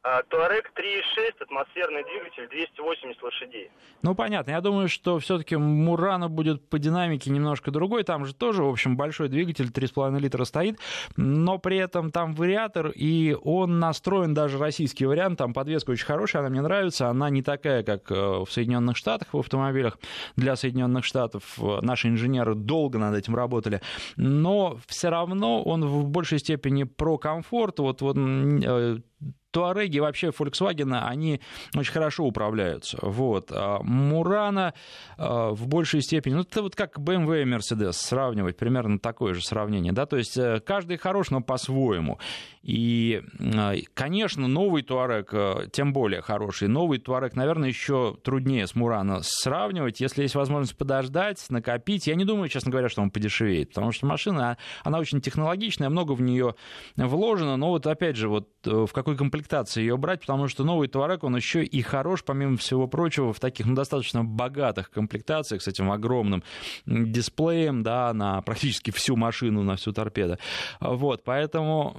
А, 0.06 0.22
Туарек 0.24 0.70
3.6, 0.76 1.42
атмосферный 1.44 2.04
двигатель, 2.04 2.46
280 2.50 3.22
лошадей. 3.22 3.70
Ну, 4.02 4.14
понятно. 4.14 4.50
Я 4.50 4.60
думаю, 4.60 4.86
что 4.90 5.18
все-таки 5.18 5.56
Мурана 5.56 6.28
будет 6.28 6.68
по 6.68 6.78
динамике 6.78 7.30
немножко 7.30 7.70
другой. 7.70 8.04
Там 8.04 8.26
же 8.26 8.34
тоже, 8.34 8.62
в 8.62 8.68
общем, 8.68 8.98
большой 8.98 9.30
двигатель, 9.30 9.68
3,5 9.68 10.20
литра 10.20 10.44
стоит, 10.44 10.78
но 11.16 11.56
при 11.56 11.78
этом 11.78 12.10
там 12.10 12.34
вариатор, 12.34 12.92
и 12.94 13.34
он 13.44 13.78
настроен 13.78 14.34
даже 14.34 14.58
российский 14.58 15.06
вариант. 15.06 15.38
Там 15.38 15.54
подвеска 15.54 15.92
очень 15.92 16.04
хорошая, 16.04 16.40
она 16.40 16.50
мне 16.50 16.60
нравится. 16.60 17.08
Она 17.08 17.30
не 17.30 17.42
такая, 17.42 17.82
как 17.82 18.10
э, 18.10 18.14
в 18.14 18.46
Соединенных 18.50 18.98
Штатах 18.98 19.28
в 19.32 19.38
автомобилях. 19.38 19.98
Для 20.36 20.54
Соединенных 20.56 21.06
Штатов 21.06 21.58
э, 21.58 21.78
наши 21.80 22.08
инженеры 22.08 22.54
долго 22.54 22.98
над 22.98 23.16
этим 23.16 23.34
работали. 23.34 23.80
Но 24.16 24.78
все 24.86 25.08
равно 25.08 25.62
он 25.62 25.82
в 25.86 26.04
большей 26.10 26.40
степени 26.40 26.82
про 26.82 27.16
комфорт. 27.16 27.78
Вот, 27.78 28.02
вот 28.02 28.18
э, 28.18 28.98
Туареги 29.54 30.00
вообще 30.00 30.28
Volkswagen, 30.28 30.98
они 31.06 31.40
очень 31.76 31.92
хорошо 31.92 32.24
управляются. 32.24 32.98
Вот. 33.00 33.52
А 33.52 33.78
Мурана 33.82 34.74
а, 35.16 35.50
в 35.50 35.68
большей 35.68 36.02
степени, 36.02 36.34
ну 36.34 36.40
это 36.40 36.60
вот 36.60 36.74
как 36.74 36.98
BMW 36.98 37.42
и 37.42 37.44
Mercedes 37.44 37.92
сравнивать, 37.92 38.56
примерно 38.56 38.98
такое 38.98 39.32
же 39.32 39.42
сравнение, 39.42 39.92
да, 39.92 40.06
то 40.06 40.16
есть 40.16 40.36
э, 40.36 40.60
каждый 40.60 40.96
хорош, 40.96 41.30
но 41.30 41.40
по-своему. 41.40 42.18
И, 42.64 43.22
а, 43.54 43.74
конечно, 43.92 44.48
новый 44.48 44.82
Туарек 44.82 45.34
э, 45.34 45.68
тем 45.70 45.92
более 45.92 46.22
хороший. 46.22 46.66
Новый 46.66 46.98
Туарек, 46.98 47.36
наверное, 47.36 47.68
еще 47.68 48.16
труднее 48.24 48.66
с 48.66 48.74
Мурана 48.74 49.18
сравнивать. 49.20 50.00
Если 50.00 50.22
есть 50.22 50.34
возможность 50.34 50.74
подождать, 50.74 51.44
накопить, 51.50 52.06
я 52.06 52.14
не 52.14 52.24
думаю, 52.24 52.48
честно 52.48 52.70
говоря, 52.70 52.88
что 52.88 53.02
он 53.02 53.10
подешевеет, 53.10 53.68
потому 53.68 53.92
что 53.92 54.06
машина, 54.06 54.56
она 54.82 54.98
очень 54.98 55.20
технологичная, 55.20 55.90
много 55.90 56.12
в 56.12 56.22
нее 56.22 56.54
вложено, 56.96 57.58
но 57.58 57.68
вот 57.68 57.86
опять 57.86 58.16
же, 58.16 58.30
вот 58.30 58.48
э, 58.64 58.86
в 58.88 58.92
какой 58.94 59.18
комплектации 59.18 59.82
ее 59.82 59.98
брать, 59.98 60.20
потому 60.20 60.48
что 60.48 60.64
новый 60.64 60.88
Туарек, 60.88 61.22
он 61.22 61.36
еще 61.36 61.62
и 61.62 61.82
хорош, 61.82 62.24
помимо 62.24 62.56
всего 62.56 62.86
прочего, 62.86 63.34
в 63.34 63.40
таких 63.40 63.66
ну, 63.66 63.74
достаточно 63.74 64.24
богатых 64.24 64.90
комплектациях 64.90 65.60
с 65.60 65.68
этим 65.68 65.90
огромным 65.90 66.42
дисплеем, 66.86 67.82
да, 67.82 68.14
на 68.14 68.40
практически 68.40 68.90
всю 68.90 69.16
машину, 69.16 69.62
на 69.62 69.76
всю 69.76 69.92
торпеду. 69.92 70.38
Вот, 70.80 71.24
поэтому 71.24 71.94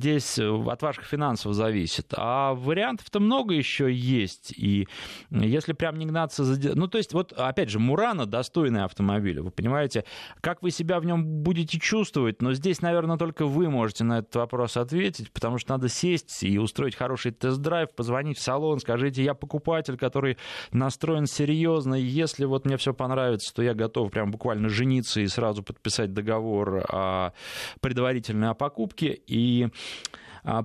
здесь 0.00 0.38
э, 0.38 0.48
от 0.48 0.82
ваших 0.82 1.04
финансов 1.04 1.52
зависит. 1.52 2.14
А 2.16 2.54
вариантов-то 2.54 3.20
много 3.20 3.54
еще 3.54 3.92
есть. 3.92 4.52
И 4.56 4.88
если 5.30 5.74
прям 5.74 5.98
не 5.98 6.06
гнаться 6.06 6.44
за... 6.44 6.74
Ну, 6.74 6.88
то 6.88 6.98
есть, 6.98 7.12
вот, 7.12 7.32
опять 7.32 7.68
же, 7.68 7.78
Мурана 7.78 8.24
достойный 8.24 8.84
автомобиль. 8.84 9.40
Вы 9.40 9.50
понимаете, 9.50 10.04
как 10.40 10.62
вы 10.62 10.70
себя 10.70 11.00
в 11.00 11.04
нем 11.04 11.42
будете 11.42 11.78
чувствовать, 11.78 12.40
но 12.40 12.54
здесь, 12.54 12.80
наверное, 12.80 13.18
только 13.18 13.44
вы 13.44 13.68
можете 13.68 14.04
на 14.04 14.20
этот 14.20 14.34
вопрос 14.36 14.76
ответить, 14.76 15.30
потому 15.32 15.58
что 15.58 15.72
надо 15.72 15.88
сесть 15.88 16.42
и 16.42 16.58
устроить 16.58 16.96
хороший 16.96 17.32
тест-драйв, 17.32 17.94
позвонить 17.94 18.38
в 18.38 18.42
салон, 18.42 18.80
скажите, 18.80 19.22
я 19.22 19.34
покупатель, 19.34 19.98
который 19.98 20.38
настроен 20.72 21.26
серьезно, 21.26 21.94
и 21.94 22.02
если 22.02 22.46
вот 22.46 22.64
мне 22.64 22.78
все 22.78 22.94
понравится, 22.94 23.52
то 23.54 23.62
я 23.62 23.74
готов 23.74 24.10
прям 24.10 24.30
буквально 24.30 24.70
жениться 24.70 25.20
и 25.20 25.26
сразу 25.26 25.62
подписать 25.62 26.14
договор 26.14 26.84
о 26.88 27.32
предварительной 27.80 28.48
о 28.48 28.54
покупке. 28.54 29.20
И 29.26 29.68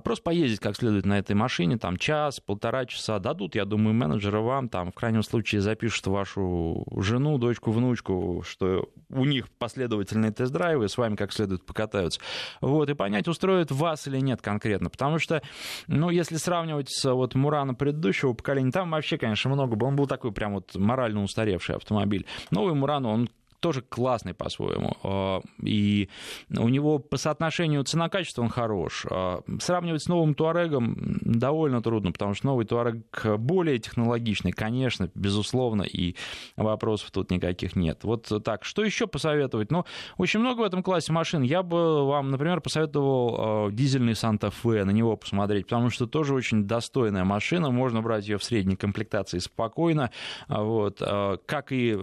просто 0.04 0.22
поездить 0.22 0.60
как 0.60 0.76
следует 0.76 1.04
на 1.04 1.18
этой 1.18 1.34
машине, 1.34 1.76
там 1.76 1.96
час, 1.96 2.40
полтора 2.40 2.86
часа 2.86 3.18
дадут, 3.18 3.54
я 3.54 3.64
думаю, 3.64 3.94
менеджеры 3.94 4.40
вам, 4.40 4.68
там, 4.68 4.90
в 4.90 4.94
крайнем 4.94 5.22
случае, 5.22 5.60
запишут 5.60 6.06
вашу 6.06 6.84
жену, 6.96 7.38
дочку, 7.38 7.70
внучку, 7.72 8.42
что 8.46 8.88
у 9.10 9.24
них 9.24 9.48
последовательные 9.58 10.32
тест-драйвы, 10.32 10.88
с 10.88 10.96
вами 10.96 11.16
как 11.16 11.32
следует 11.32 11.64
покатаются. 11.64 12.20
Вот, 12.60 12.88
и 12.88 12.94
понять, 12.94 13.28
устроит 13.28 13.70
вас 13.70 14.06
или 14.06 14.18
нет 14.18 14.40
конкретно. 14.40 14.90
Потому 14.90 15.18
что, 15.18 15.42
ну, 15.86 16.10
если 16.10 16.36
сравнивать 16.36 16.88
с 16.90 17.12
вот 17.12 17.34
Мурана 17.34 17.74
предыдущего 17.74 18.32
поколения, 18.32 18.72
там 18.72 18.90
вообще, 18.90 19.18
конечно, 19.18 19.50
много 19.50 19.76
было. 19.76 19.88
Он 19.88 19.96
был 19.96 20.06
такой 20.06 20.32
прям 20.32 20.54
вот 20.54 20.74
морально 20.74 21.22
устаревший 21.22 21.76
автомобиль. 21.76 22.26
Новый 22.50 22.74
Муран, 22.74 23.06
он 23.06 23.28
тоже 23.66 23.82
классный 23.82 24.32
по-своему. 24.32 24.96
А, 25.02 25.40
и 25.60 26.08
у 26.56 26.68
него 26.68 27.00
по 27.00 27.16
соотношению 27.16 27.82
цена-качество 27.82 28.42
он 28.42 28.48
хорош. 28.48 29.04
А, 29.10 29.40
сравнивать 29.58 30.04
с 30.04 30.06
новым 30.06 30.34
Туарегом 30.34 30.96
довольно 31.20 31.82
трудно, 31.82 32.12
потому 32.12 32.34
что 32.34 32.46
новый 32.46 32.64
Туарег 32.64 33.26
более 33.38 33.80
технологичный, 33.80 34.52
конечно, 34.52 35.10
безусловно, 35.16 35.82
и 35.82 36.14
вопросов 36.54 37.10
тут 37.10 37.32
никаких 37.32 37.74
нет. 37.74 38.04
Вот 38.04 38.30
так, 38.44 38.64
что 38.64 38.84
еще 38.84 39.08
посоветовать? 39.08 39.72
Ну, 39.72 39.84
очень 40.16 40.38
много 40.38 40.60
в 40.60 40.64
этом 40.64 40.84
классе 40.84 41.10
машин. 41.10 41.42
Я 41.42 41.64
бы 41.64 42.06
вам, 42.06 42.30
например, 42.30 42.60
посоветовал 42.60 43.36
а, 43.36 43.70
дизельный 43.72 44.14
Санта-Фе, 44.14 44.84
на 44.84 44.92
него 44.92 45.16
посмотреть, 45.16 45.66
потому 45.66 45.90
что 45.90 46.06
тоже 46.06 46.34
очень 46.34 46.68
достойная 46.68 47.24
машина, 47.24 47.72
можно 47.72 48.00
брать 48.00 48.28
ее 48.28 48.38
в 48.38 48.44
средней 48.44 48.76
комплектации 48.76 49.38
спокойно, 49.38 50.12
вот, 50.46 51.00
как 51.00 51.72
и 51.72 51.98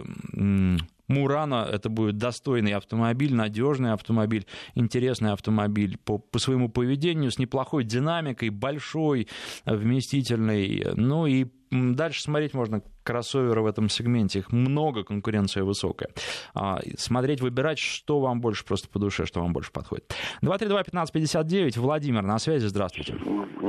Мурана 1.08 1.68
это 1.72 1.90
будет 1.90 2.18
достойный 2.18 2.74
автомобиль, 2.74 3.34
надежный 3.34 3.94
автомобиль, 3.94 4.46
интересный 4.76 5.32
автомобиль 5.32 5.98
по, 5.98 6.18
по 6.18 6.40
своему 6.40 6.70
поведению, 6.70 7.32
с 7.32 7.40
неплохой 7.40 7.84
динамикой, 7.84 8.50
большой, 8.50 9.28
вместительный. 9.66 10.88
Ну 10.96 11.26
и 11.26 11.48
дальше 11.72 12.22
смотреть 12.22 12.54
можно 12.54 12.82
кроссоверы 13.04 13.62
в 13.62 13.66
этом 13.66 13.90
сегменте, 13.90 14.40
их 14.40 14.52
много, 14.52 15.04
конкуренция 15.04 15.64
высокая. 15.64 16.10
А, 16.54 16.80
смотреть, 16.98 17.42
выбирать, 17.42 17.80
что 17.80 18.20
вам 18.20 18.42
больше 18.42 18.66
просто 18.66 18.88
по 18.90 19.00
душе, 19.00 19.26
что 19.26 19.42
вам 19.42 19.54
больше 19.54 19.72
подходит. 19.72 20.14
232-1559, 20.42 21.80
Владимир 21.80 22.22
на 22.24 22.40
связи, 22.40 22.68
здравствуйте. 22.68 23.16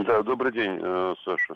Да, 0.07 0.23
добрый 0.23 0.53
день, 0.53 0.79
э, 0.81 1.15
Саша. 1.25 1.55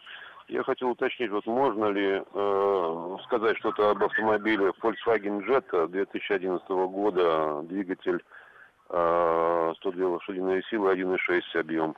Я 0.48 0.62
хотел 0.62 0.90
уточнить, 0.90 1.30
вот 1.30 1.46
можно 1.46 1.90
ли 1.90 2.22
э, 2.22 3.16
сказать 3.24 3.58
что-то 3.58 3.90
об 3.90 4.02
автомобиле 4.02 4.72
Volkswagen 4.82 5.46
Jetta 5.46 5.86
2011 5.88 6.66
года, 6.68 7.62
двигатель 7.64 8.24
э, 8.88 9.72
102 9.76 10.08
лошадиные 10.08 10.62
силы, 10.70 10.94
1,6 10.94 11.60
объем. 11.60 11.94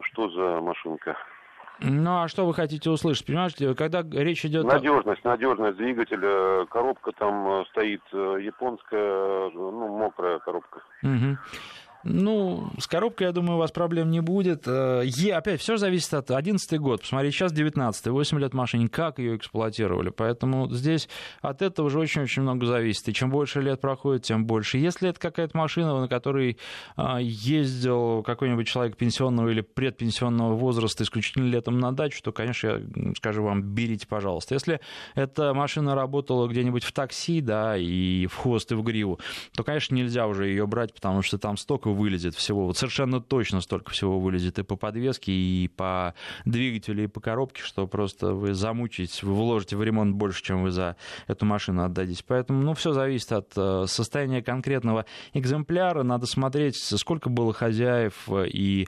Что 0.00 0.28
за 0.28 0.60
машинка? 0.60 1.16
Ну, 1.80 2.22
а 2.22 2.28
что 2.28 2.46
вы 2.46 2.52
хотите 2.52 2.90
услышать? 2.90 3.26
Понимаете, 3.26 3.74
когда 3.74 4.02
речь 4.02 4.44
идет... 4.44 4.64
Надежность, 4.64 5.24
надежность 5.24 5.76
двигателя. 5.78 6.66
Коробка 6.66 7.12
там 7.12 7.46
э, 7.48 7.64
стоит 7.70 8.02
э, 8.12 8.38
японская, 8.42 9.50
ну, 9.50 9.96
мокрая 9.96 10.38
коробка. 10.40 10.82
Угу. 11.02 11.38
Ну, 12.04 12.70
с 12.78 12.86
коробкой, 12.86 13.26
я 13.26 13.32
думаю, 13.32 13.56
у 13.56 13.58
вас 13.58 13.72
проблем 13.72 14.10
не 14.10 14.20
будет. 14.20 14.64
Э, 14.66 15.02
е, 15.04 15.34
опять, 15.34 15.60
все 15.60 15.76
зависит 15.76 16.14
от 16.14 16.30
11 16.30 16.78
год. 16.78 17.00
Посмотрите, 17.00 17.36
сейчас 17.36 17.52
19 17.52 18.06
8 18.06 18.38
лет 18.38 18.54
машине, 18.54 18.88
как 18.88 19.18
ее 19.18 19.36
эксплуатировали. 19.36 20.10
Поэтому 20.10 20.70
здесь 20.70 21.08
от 21.40 21.62
этого 21.62 21.86
уже 21.86 21.98
очень-очень 21.98 22.42
много 22.42 22.66
зависит. 22.66 23.08
И 23.08 23.12
чем 23.12 23.30
больше 23.30 23.60
лет 23.60 23.80
проходит, 23.80 24.22
тем 24.22 24.46
больше. 24.46 24.78
Если 24.78 25.08
это 25.08 25.18
какая-то 25.18 25.56
машина, 25.56 26.00
на 26.00 26.08
которой 26.08 26.58
а, 26.96 27.18
ездил 27.20 28.22
какой-нибудь 28.22 28.66
человек 28.66 28.96
пенсионного 28.96 29.48
или 29.48 29.62
предпенсионного 29.62 30.54
возраста 30.54 31.02
исключительно 31.02 31.48
летом 31.48 31.78
на 31.78 31.92
дачу, 31.92 32.22
то, 32.22 32.32
конечно, 32.32 32.68
я 32.68 33.14
скажу 33.16 33.42
вам, 33.42 33.62
берите, 33.62 34.06
пожалуйста. 34.06 34.54
Если 34.54 34.80
эта 35.14 35.54
машина 35.54 35.94
работала 35.94 36.46
где-нибудь 36.46 36.84
в 36.84 36.92
такси, 36.92 37.40
да, 37.40 37.76
и 37.76 38.26
в 38.26 38.36
хвост, 38.36 38.70
и 38.70 38.74
в 38.74 38.82
гриву, 38.82 39.18
то, 39.56 39.64
конечно, 39.64 39.94
нельзя 39.94 40.26
уже 40.26 40.46
ее 40.46 40.66
брать, 40.66 40.94
потому 40.94 41.22
что 41.22 41.38
там 41.38 41.56
столько 41.56 41.95
вылезет 41.96 42.34
всего, 42.34 42.66
вот 42.66 42.76
совершенно 42.76 43.20
точно 43.20 43.60
столько 43.60 43.90
всего 43.90 44.20
вылезет 44.20 44.58
и 44.58 44.62
по 44.62 44.76
подвеске, 44.76 45.32
и 45.32 45.68
по 45.68 46.14
двигателю, 46.44 47.04
и 47.04 47.06
по 47.06 47.20
коробке, 47.20 47.62
что 47.62 47.86
просто 47.86 48.34
вы 48.34 48.54
замучитесь, 48.54 49.22
вы 49.22 49.34
вложите 49.34 49.76
в 49.76 49.82
ремонт 49.82 50.14
больше, 50.14 50.42
чем 50.42 50.62
вы 50.62 50.70
за 50.70 50.96
эту 51.26 51.46
машину 51.46 51.84
отдадите. 51.84 52.22
Поэтому, 52.26 52.62
ну, 52.62 52.74
все 52.74 52.92
зависит 52.92 53.32
от 53.32 53.52
э, 53.56 53.84
состояния 53.86 54.42
конкретного 54.42 55.06
экземпляра, 55.32 56.02
надо 56.02 56.26
смотреть, 56.26 56.76
сколько 56.76 57.30
было 57.30 57.52
хозяев, 57.52 58.28
и, 58.30 58.86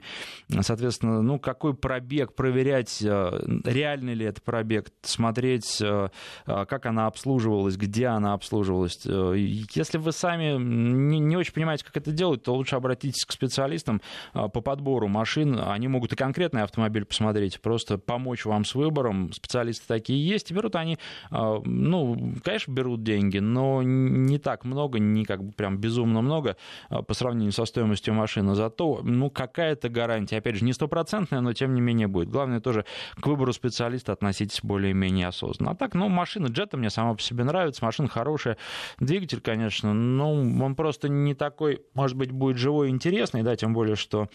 соответственно, 0.61 1.21
ну, 1.21 1.39
какой 1.39 1.73
пробег, 1.73 2.35
проверять, 2.35 3.01
э, 3.01 3.59
реальный 3.65 4.13
ли 4.13 4.25
это 4.25 4.41
пробег, 4.41 4.91
смотреть, 5.01 5.81
э, 5.81 6.09
как 6.45 6.85
она 6.85 7.07
обслуживалась, 7.07 7.75
где 7.75 8.07
она 8.07 8.33
обслуживалась. 8.33 8.99
Если 9.05 9.97
вы 9.97 10.11
сами 10.11 10.57
не, 10.57 11.19
не 11.19 11.37
очень 11.37 11.53
понимаете, 11.53 11.85
как 11.85 11.97
это 11.97 12.11
делать, 12.11 12.43
то 12.43 12.53
лучше 12.53 12.75
обратиться 12.75 12.88
обратитесь 12.89 13.23
к 13.23 13.31
специалистам 13.31 14.01
по 14.33 14.61
подбору 14.61 15.07
машин. 15.07 15.59
Они 15.63 15.87
могут 15.87 16.13
и 16.13 16.15
конкретный 16.15 16.63
автомобиль 16.63 17.05
посмотреть, 17.05 17.61
просто 17.61 17.99
помочь 17.99 18.45
вам 18.45 18.65
с 18.65 18.73
выбором. 18.73 19.31
Специалисты 19.31 19.85
такие 19.87 20.27
есть. 20.27 20.51
Берут 20.51 20.75
они, 20.75 20.97
ну, 21.29 22.33
конечно, 22.43 22.71
берут 22.71 23.03
деньги, 23.03 23.37
но 23.37 23.83
не 23.83 24.39
так 24.39 24.65
много, 24.65 24.97
не 24.97 25.23
как 25.23 25.43
бы 25.43 25.51
прям 25.51 25.77
безумно 25.77 26.21
много 26.21 26.57
по 26.89 27.13
сравнению 27.13 27.51
со 27.51 27.65
стоимостью 27.65 28.15
машины. 28.15 28.55
Зато, 28.55 29.01
ну, 29.03 29.29
какая-то 29.29 29.89
гарантия, 29.89 30.37
опять 30.37 30.55
же, 30.55 30.65
не 30.65 30.73
стопроцентная, 30.73 31.41
но 31.41 31.53
тем 31.53 31.75
не 31.75 31.81
менее 31.81 32.07
будет. 32.07 32.29
Главное 32.29 32.59
тоже 32.59 32.85
к 33.19 33.27
выбору 33.27 33.53
специалиста 33.53 34.13
относитесь 34.13 34.61
более-менее 34.63 35.27
осознанно. 35.27 35.71
А 35.71 35.75
так, 35.75 35.93
ну, 35.93 36.09
машина 36.09 36.47
Джета 36.47 36.77
мне 36.77 36.89
сама 36.89 37.13
по 37.13 37.21
себе 37.21 37.43
нравится, 37.43 37.85
машина 37.85 38.07
хорошая. 38.07 38.57
Двигатель, 38.99 39.41
конечно, 39.41 39.93
ну, 39.93 40.63
он 40.63 40.75
просто 40.75 41.07
не 41.07 41.35
такой, 41.35 41.83
может 41.93 42.17
быть, 42.17 42.31
будет 42.31 42.57
живой 42.57 42.78
и 42.83 42.89
интересный, 42.89 43.43
да, 43.43 43.55
тем 43.55 43.73
более, 43.73 43.95
что 43.95 44.29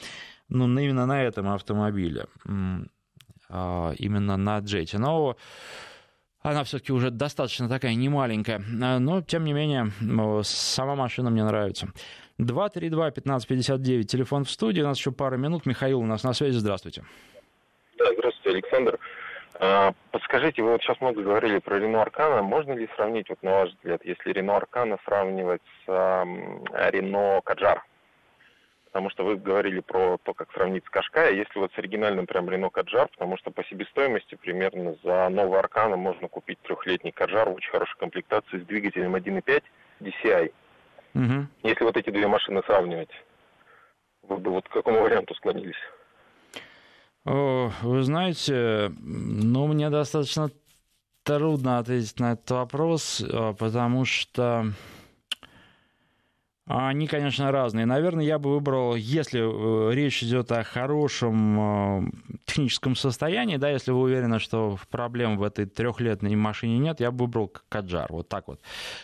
ну, 0.48 0.66
именно 0.66 1.06
на 1.06 1.22
этом 1.22 1.48
автомобиле, 1.48 2.26
а, 3.48 3.92
именно 3.98 4.36
на 4.36 4.58
Джете. 4.58 4.98
Но 4.98 5.36
она 6.42 6.64
все-таки 6.64 6.92
уже 6.92 7.10
достаточно 7.10 7.68
такая 7.68 7.94
немаленькая. 7.94 8.58
Но, 8.58 9.22
тем 9.22 9.44
не 9.44 9.52
менее, 9.52 9.90
сама 10.42 10.94
машина 10.94 11.30
мне 11.30 11.44
нравится. 11.44 11.88
232-1559, 12.38 14.02
телефон 14.04 14.44
в 14.44 14.50
студии. 14.50 14.82
У 14.82 14.86
нас 14.86 14.98
еще 14.98 15.12
пара 15.12 15.36
минут. 15.36 15.66
Михаил 15.66 16.00
у 16.00 16.06
нас 16.06 16.22
на 16.24 16.32
связи. 16.32 16.58
Здравствуйте. 16.58 17.04
Да, 17.98 18.06
здравствуйте, 18.12 18.58
Александр. 18.58 18.98
А, 19.60 19.92
подскажите, 20.10 20.62
вы 20.62 20.72
вот 20.72 20.82
сейчас 20.82 21.00
много 21.00 21.22
говорили 21.22 21.60
про 21.60 21.78
Рено 21.78 22.02
Аркана. 22.02 22.42
Можно 22.42 22.72
ли 22.72 22.88
сравнить, 22.96 23.28
вот 23.28 23.42
на 23.42 23.52
ваш 23.52 23.70
взгляд, 23.70 24.04
если 24.04 24.32
Рено 24.32 24.56
Аркана 24.56 24.98
сравнивать 25.04 25.62
с 25.86 25.88
Рено 25.88 27.40
Каджар? 27.44 27.84
Потому 28.94 29.10
что 29.10 29.24
вы 29.24 29.34
говорили 29.34 29.80
про 29.80 30.18
то, 30.18 30.34
как 30.34 30.52
сравнить 30.52 30.84
с 30.86 30.88
Кашкай, 30.88 31.34
если 31.36 31.58
вот 31.58 31.72
с 31.72 31.78
оригинальным 31.78 32.26
прям 32.26 32.48
Рено 32.48 32.70
Каджар, 32.70 33.08
потому 33.08 33.36
что 33.38 33.50
по 33.50 33.64
себестоимости 33.64 34.36
примерно 34.36 34.94
за 35.02 35.28
новый 35.30 35.58
Аркана 35.58 35.96
можно 35.96 36.28
купить 36.28 36.60
трехлетний 36.60 37.10
Каджар 37.10 37.50
в 37.50 37.54
очень 37.54 37.72
хорошей 37.72 37.98
комплектации 37.98 38.60
с 38.60 38.66
двигателем 38.66 39.16
1.5 39.16 39.64
DCI. 40.00 40.52
Угу. 41.14 41.46
Если 41.64 41.82
вот 41.82 41.96
эти 41.96 42.10
две 42.10 42.28
машины 42.28 42.62
сравнивать, 42.66 43.10
вы 44.22 44.36
бы 44.36 44.52
вот 44.52 44.68
к 44.68 44.72
какому 44.72 45.00
варианту 45.00 45.34
склонились? 45.34 45.74
Вы 47.24 48.02
знаете, 48.04 48.92
ну, 49.00 49.66
мне 49.66 49.90
достаточно 49.90 50.50
трудно 51.24 51.78
ответить 51.78 52.20
на 52.20 52.34
этот 52.34 52.48
вопрос, 52.52 53.24
а, 53.28 53.54
потому 53.54 54.04
что 54.04 54.66
они, 56.66 57.06
конечно, 57.06 57.52
разные. 57.52 57.84
Наверное, 57.84 58.24
я 58.24 58.38
бы 58.38 58.54
выбрал, 58.54 58.94
если 58.94 59.40
э, 59.40 59.94
речь 59.94 60.22
идет 60.22 60.50
о 60.50 60.64
хорошем 60.64 62.06
э, 62.06 62.10
техническом 62.46 62.96
состоянии, 62.96 63.58
да, 63.58 63.68
если 63.68 63.90
вы 63.90 64.00
уверены, 64.00 64.38
что 64.38 64.78
проблем 64.88 65.36
в 65.36 65.42
этой 65.42 65.66
трехлетней 65.66 66.34
машине 66.36 66.78
нет, 66.78 67.00
я 67.00 67.10
бы 67.10 67.26
выбрал 67.26 67.52
Каджар. 67.68 68.10
Вот 68.10 68.30
так 68.30 68.48
вот 68.48 68.62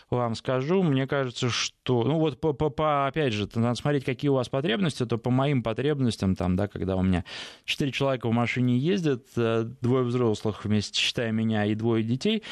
вам 0.08 0.36
скажу. 0.36 0.82
Мне 0.82 1.06
кажется, 1.06 1.50
что, 1.50 2.02
ну 2.04 2.18
вот, 2.18 2.40
по, 2.40 2.54
по, 2.54 2.70
по, 2.70 3.06
опять 3.06 3.34
же, 3.34 3.46
надо 3.54 3.74
смотреть, 3.74 4.06
какие 4.06 4.30
у 4.30 4.34
вас 4.34 4.48
потребности, 4.48 5.04
то 5.04 5.18
по 5.18 5.28
моим 5.28 5.62
потребностям, 5.62 6.36
там, 6.36 6.56
да, 6.56 6.66
когда 6.66 6.96
у 6.96 7.02
меня 7.02 7.26
четыре 7.66 7.92
человека 7.92 8.26
в 8.26 8.32
машине 8.32 8.78
ездят, 8.78 9.26
э, 9.36 9.64
двое 9.82 10.04
взрослых 10.04 10.64
вместе, 10.64 10.98
считая 10.98 11.30
меня, 11.30 11.66
и 11.66 11.74
двое 11.74 12.02
детей, 12.04 12.42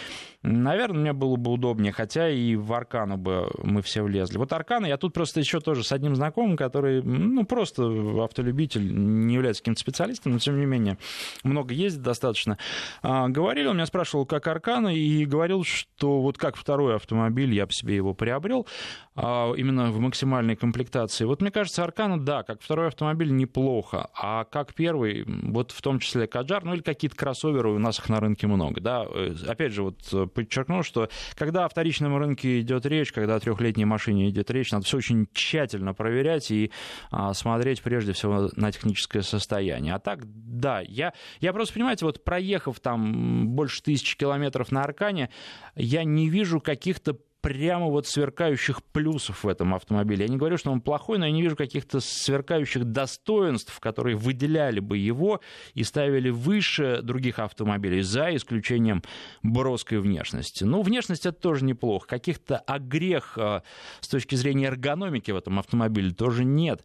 наверное, 0.43 1.01
мне 1.01 1.13
было 1.15 1.37
бы 1.37 1.51
удобнее, 1.51 1.93
хотя 1.93 2.29
и 2.29 2.57
в 2.57 2.71
Аркану 2.75 3.17
бы 3.17 3.51
мы 3.63 3.81
все 3.81 4.03
влезли. 4.03 4.37
Вот 4.37 4.53
Аркана 4.53 4.85
я 4.85 4.98
тут 4.99 5.15
просто 5.15 5.41
еще 5.41 5.61
тоже 5.61 5.85
с 5.85 5.93
одним 5.93 6.15
знакомым, 6.15 6.57
который, 6.57 7.03
ну, 7.03 7.45
просто 7.45 7.85
автолюбитель, 8.23 8.93
не 8.95 9.35
является 9.35 9.63
каким-то 9.63 9.81
специалистом, 9.81 10.33
но 10.33 10.39
тем 10.39 10.59
не 10.59 10.67
менее 10.67 10.99
много 11.43 11.75
ездит 11.75 12.03
достаточно. 12.03 12.59
А, 13.03 13.29
говорили, 13.29 13.67
он 13.67 13.77
меня 13.77 13.87
спрашивал, 13.87 14.27
как 14.27 14.47
Аркана, 14.47 14.95
и 14.95 15.25
говорил, 15.25 15.65
что 15.65 16.21
вот 16.21 16.39
как 16.39 16.57
второй 16.57 16.97
автомобиль, 16.97 17.55
я 17.55 17.67
по 17.67 17.73
себе 17.73 17.97
его 17.97 18.15
приобрел, 18.15 18.67
а, 19.15 19.53
именно 19.55 19.91
в 19.91 19.99
максимальной 19.99 20.57
комплектации. 20.57 21.25
Вот 21.25 21.41
мне 21.41 21.51
кажется, 21.51 21.83
Аркана, 21.83 22.21
да, 22.21 22.43
как 22.43 22.63
второй 22.63 22.89
автомобиль 22.89 23.35
неплохо, 23.35 24.11
а 24.15 24.45
как 24.45 24.75
первый, 24.75 25.25
вот 25.27 25.73
в 25.73 25.83
том 25.83 25.99
числе 25.99 26.27
Каджар, 26.27 26.65
ну 26.65 26.75
или 26.75 26.83
какие-то 26.83 27.17
кроссоверы, 27.17 27.71
у 27.71 27.79
нас 27.79 27.99
их 27.99 28.09
на 28.09 28.21
рынке 28.21 28.47
много, 28.47 28.81
да. 28.81 29.05
Э, 29.09 29.35
опять 29.47 29.73
же, 29.73 29.83
вот 29.83 29.97
э, 30.13 30.27
подчеркну, 30.27 30.83
что 30.83 31.09
когда 31.35 31.65
о 31.65 31.69
вторичном 31.69 32.17
рынке 32.17 32.61
идет 32.61 32.87
речь, 32.87 33.13
когда 33.13 33.37
о 33.37 33.41
трехлетней 33.41 33.85
машине 33.85 34.29
идет 34.29 34.51
речь, 34.51 34.71
надо 34.71 34.87
все 34.89 34.97
очень 34.97 35.29
тщательно 35.33 35.95
проверять 35.95 36.51
и 36.51 36.73
а, 37.11 37.35
смотреть 37.35 37.83
прежде 37.83 38.13
всего 38.13 38.51
на 38.57 38.73
техническое 38.73 39.23
состояние. 39.23 39.95
А 39.95 39.99
так, 39.99 40.21
да, 40.25 40.81
я, 40.81 41.13
я 41.41 41.53
просто, 41.53 41.75
понимаете, 41.75 42.05
вот 42.05 42.25
проехав 42.25 42.81
там 42.81 43.49
больше 43.49 43.83
тысячи 43.83 44.17
километров 44.17 44.73
на 44.73 44.83
Аркане, 44.83 45.31
я 45.77 46.05
не 46.05 46.29
вижу 46.29 46.61
каких-то 46.61 47.19
прямо 47.41 47.87
вот 47.87 48.07
сверкающих 48.07 48.83
плюсов 48.83 49.45
в 49.45 49.49
этом 49.49 49.75
автомобиле. 49.75 50.25
Я 50.25 50.31
не 50.31 50.37
говорю, 50.37 50.59
что 50.59 50.73
он 50.73 50.81
плохой, 50.81 51.19
но 51.19 51.27
я 51.27 51.33
не 51.33 51.43
вижу 51.43 51.57
каких-то 51.57 52.01
сверкающих 52.01 52.85
достоинств, 52.85 53.79
которые 53.79 54.17
выделяли 54.17 54.81
бы 54.81 54.99
его 54.99 55.41
и 55.75 55.85
ставили 55.85 56.31
выше 56.31 57.01
других 57.03 57.39
автомобилей, 57.39 58.03
за 58.03 58.35
исключением 58.35 59.03
броской 59.43 59.99
внешности. 59.99 60.65
Ну, 60.65 60.83
внешность 60.83 61.27
это 61.27 61.39
тоже 61.39 61.65
неплохо. 61.65 62.09
Каких-то 62.09 62.59
огрех 62.59 63.39
а, 63.39 63.63
с 64.01 64.09
точки 64.09 64.35
зрения 64.35 64.67
эргономики 64.67 65.31
в 65.31 65.37
этом 65.37 65.59
автомобиле 65.61 66.11
тоже 66.11 66.45
нет. 66.45 66.83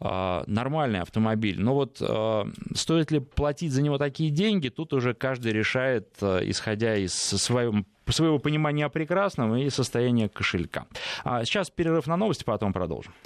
А, 0.00 0.44
нормальный 0.46 1.00
автомобиль. 1.00 1.58
Но 1.60 1.74
вот 1.74 1.98
а, 2.00 2.46
стоит 2.74 3.10
ли 3.10 3.20
платить 3.20 3.72
за 3.72 3.80
него 3.80 3.96
такие 3.96 4.30
деньги, 4.30 4.68
тут 4.68 4.92
уже 4.92 5.14
каждый 5.14 5.52
решает, 5.52 6.08
исходя 6.20 6.96
из 6.96 7.14
своего 7.14 7.84
своего 8.12 8.38
понимания 8.38 8.84
о 8.84 8.90
прекрасном 8.90 9.56
и 9.56 9.70
состояния 9.70 10.28
кошелька. 10.28 10.86
А 11.24 11.44
сейчас 11.44 11.70
перерыв 11.70 12.06
на 12.06 12.16
новости, 12.16 12.44
потом 12.44 12.72
продолжим. 12.72 13.14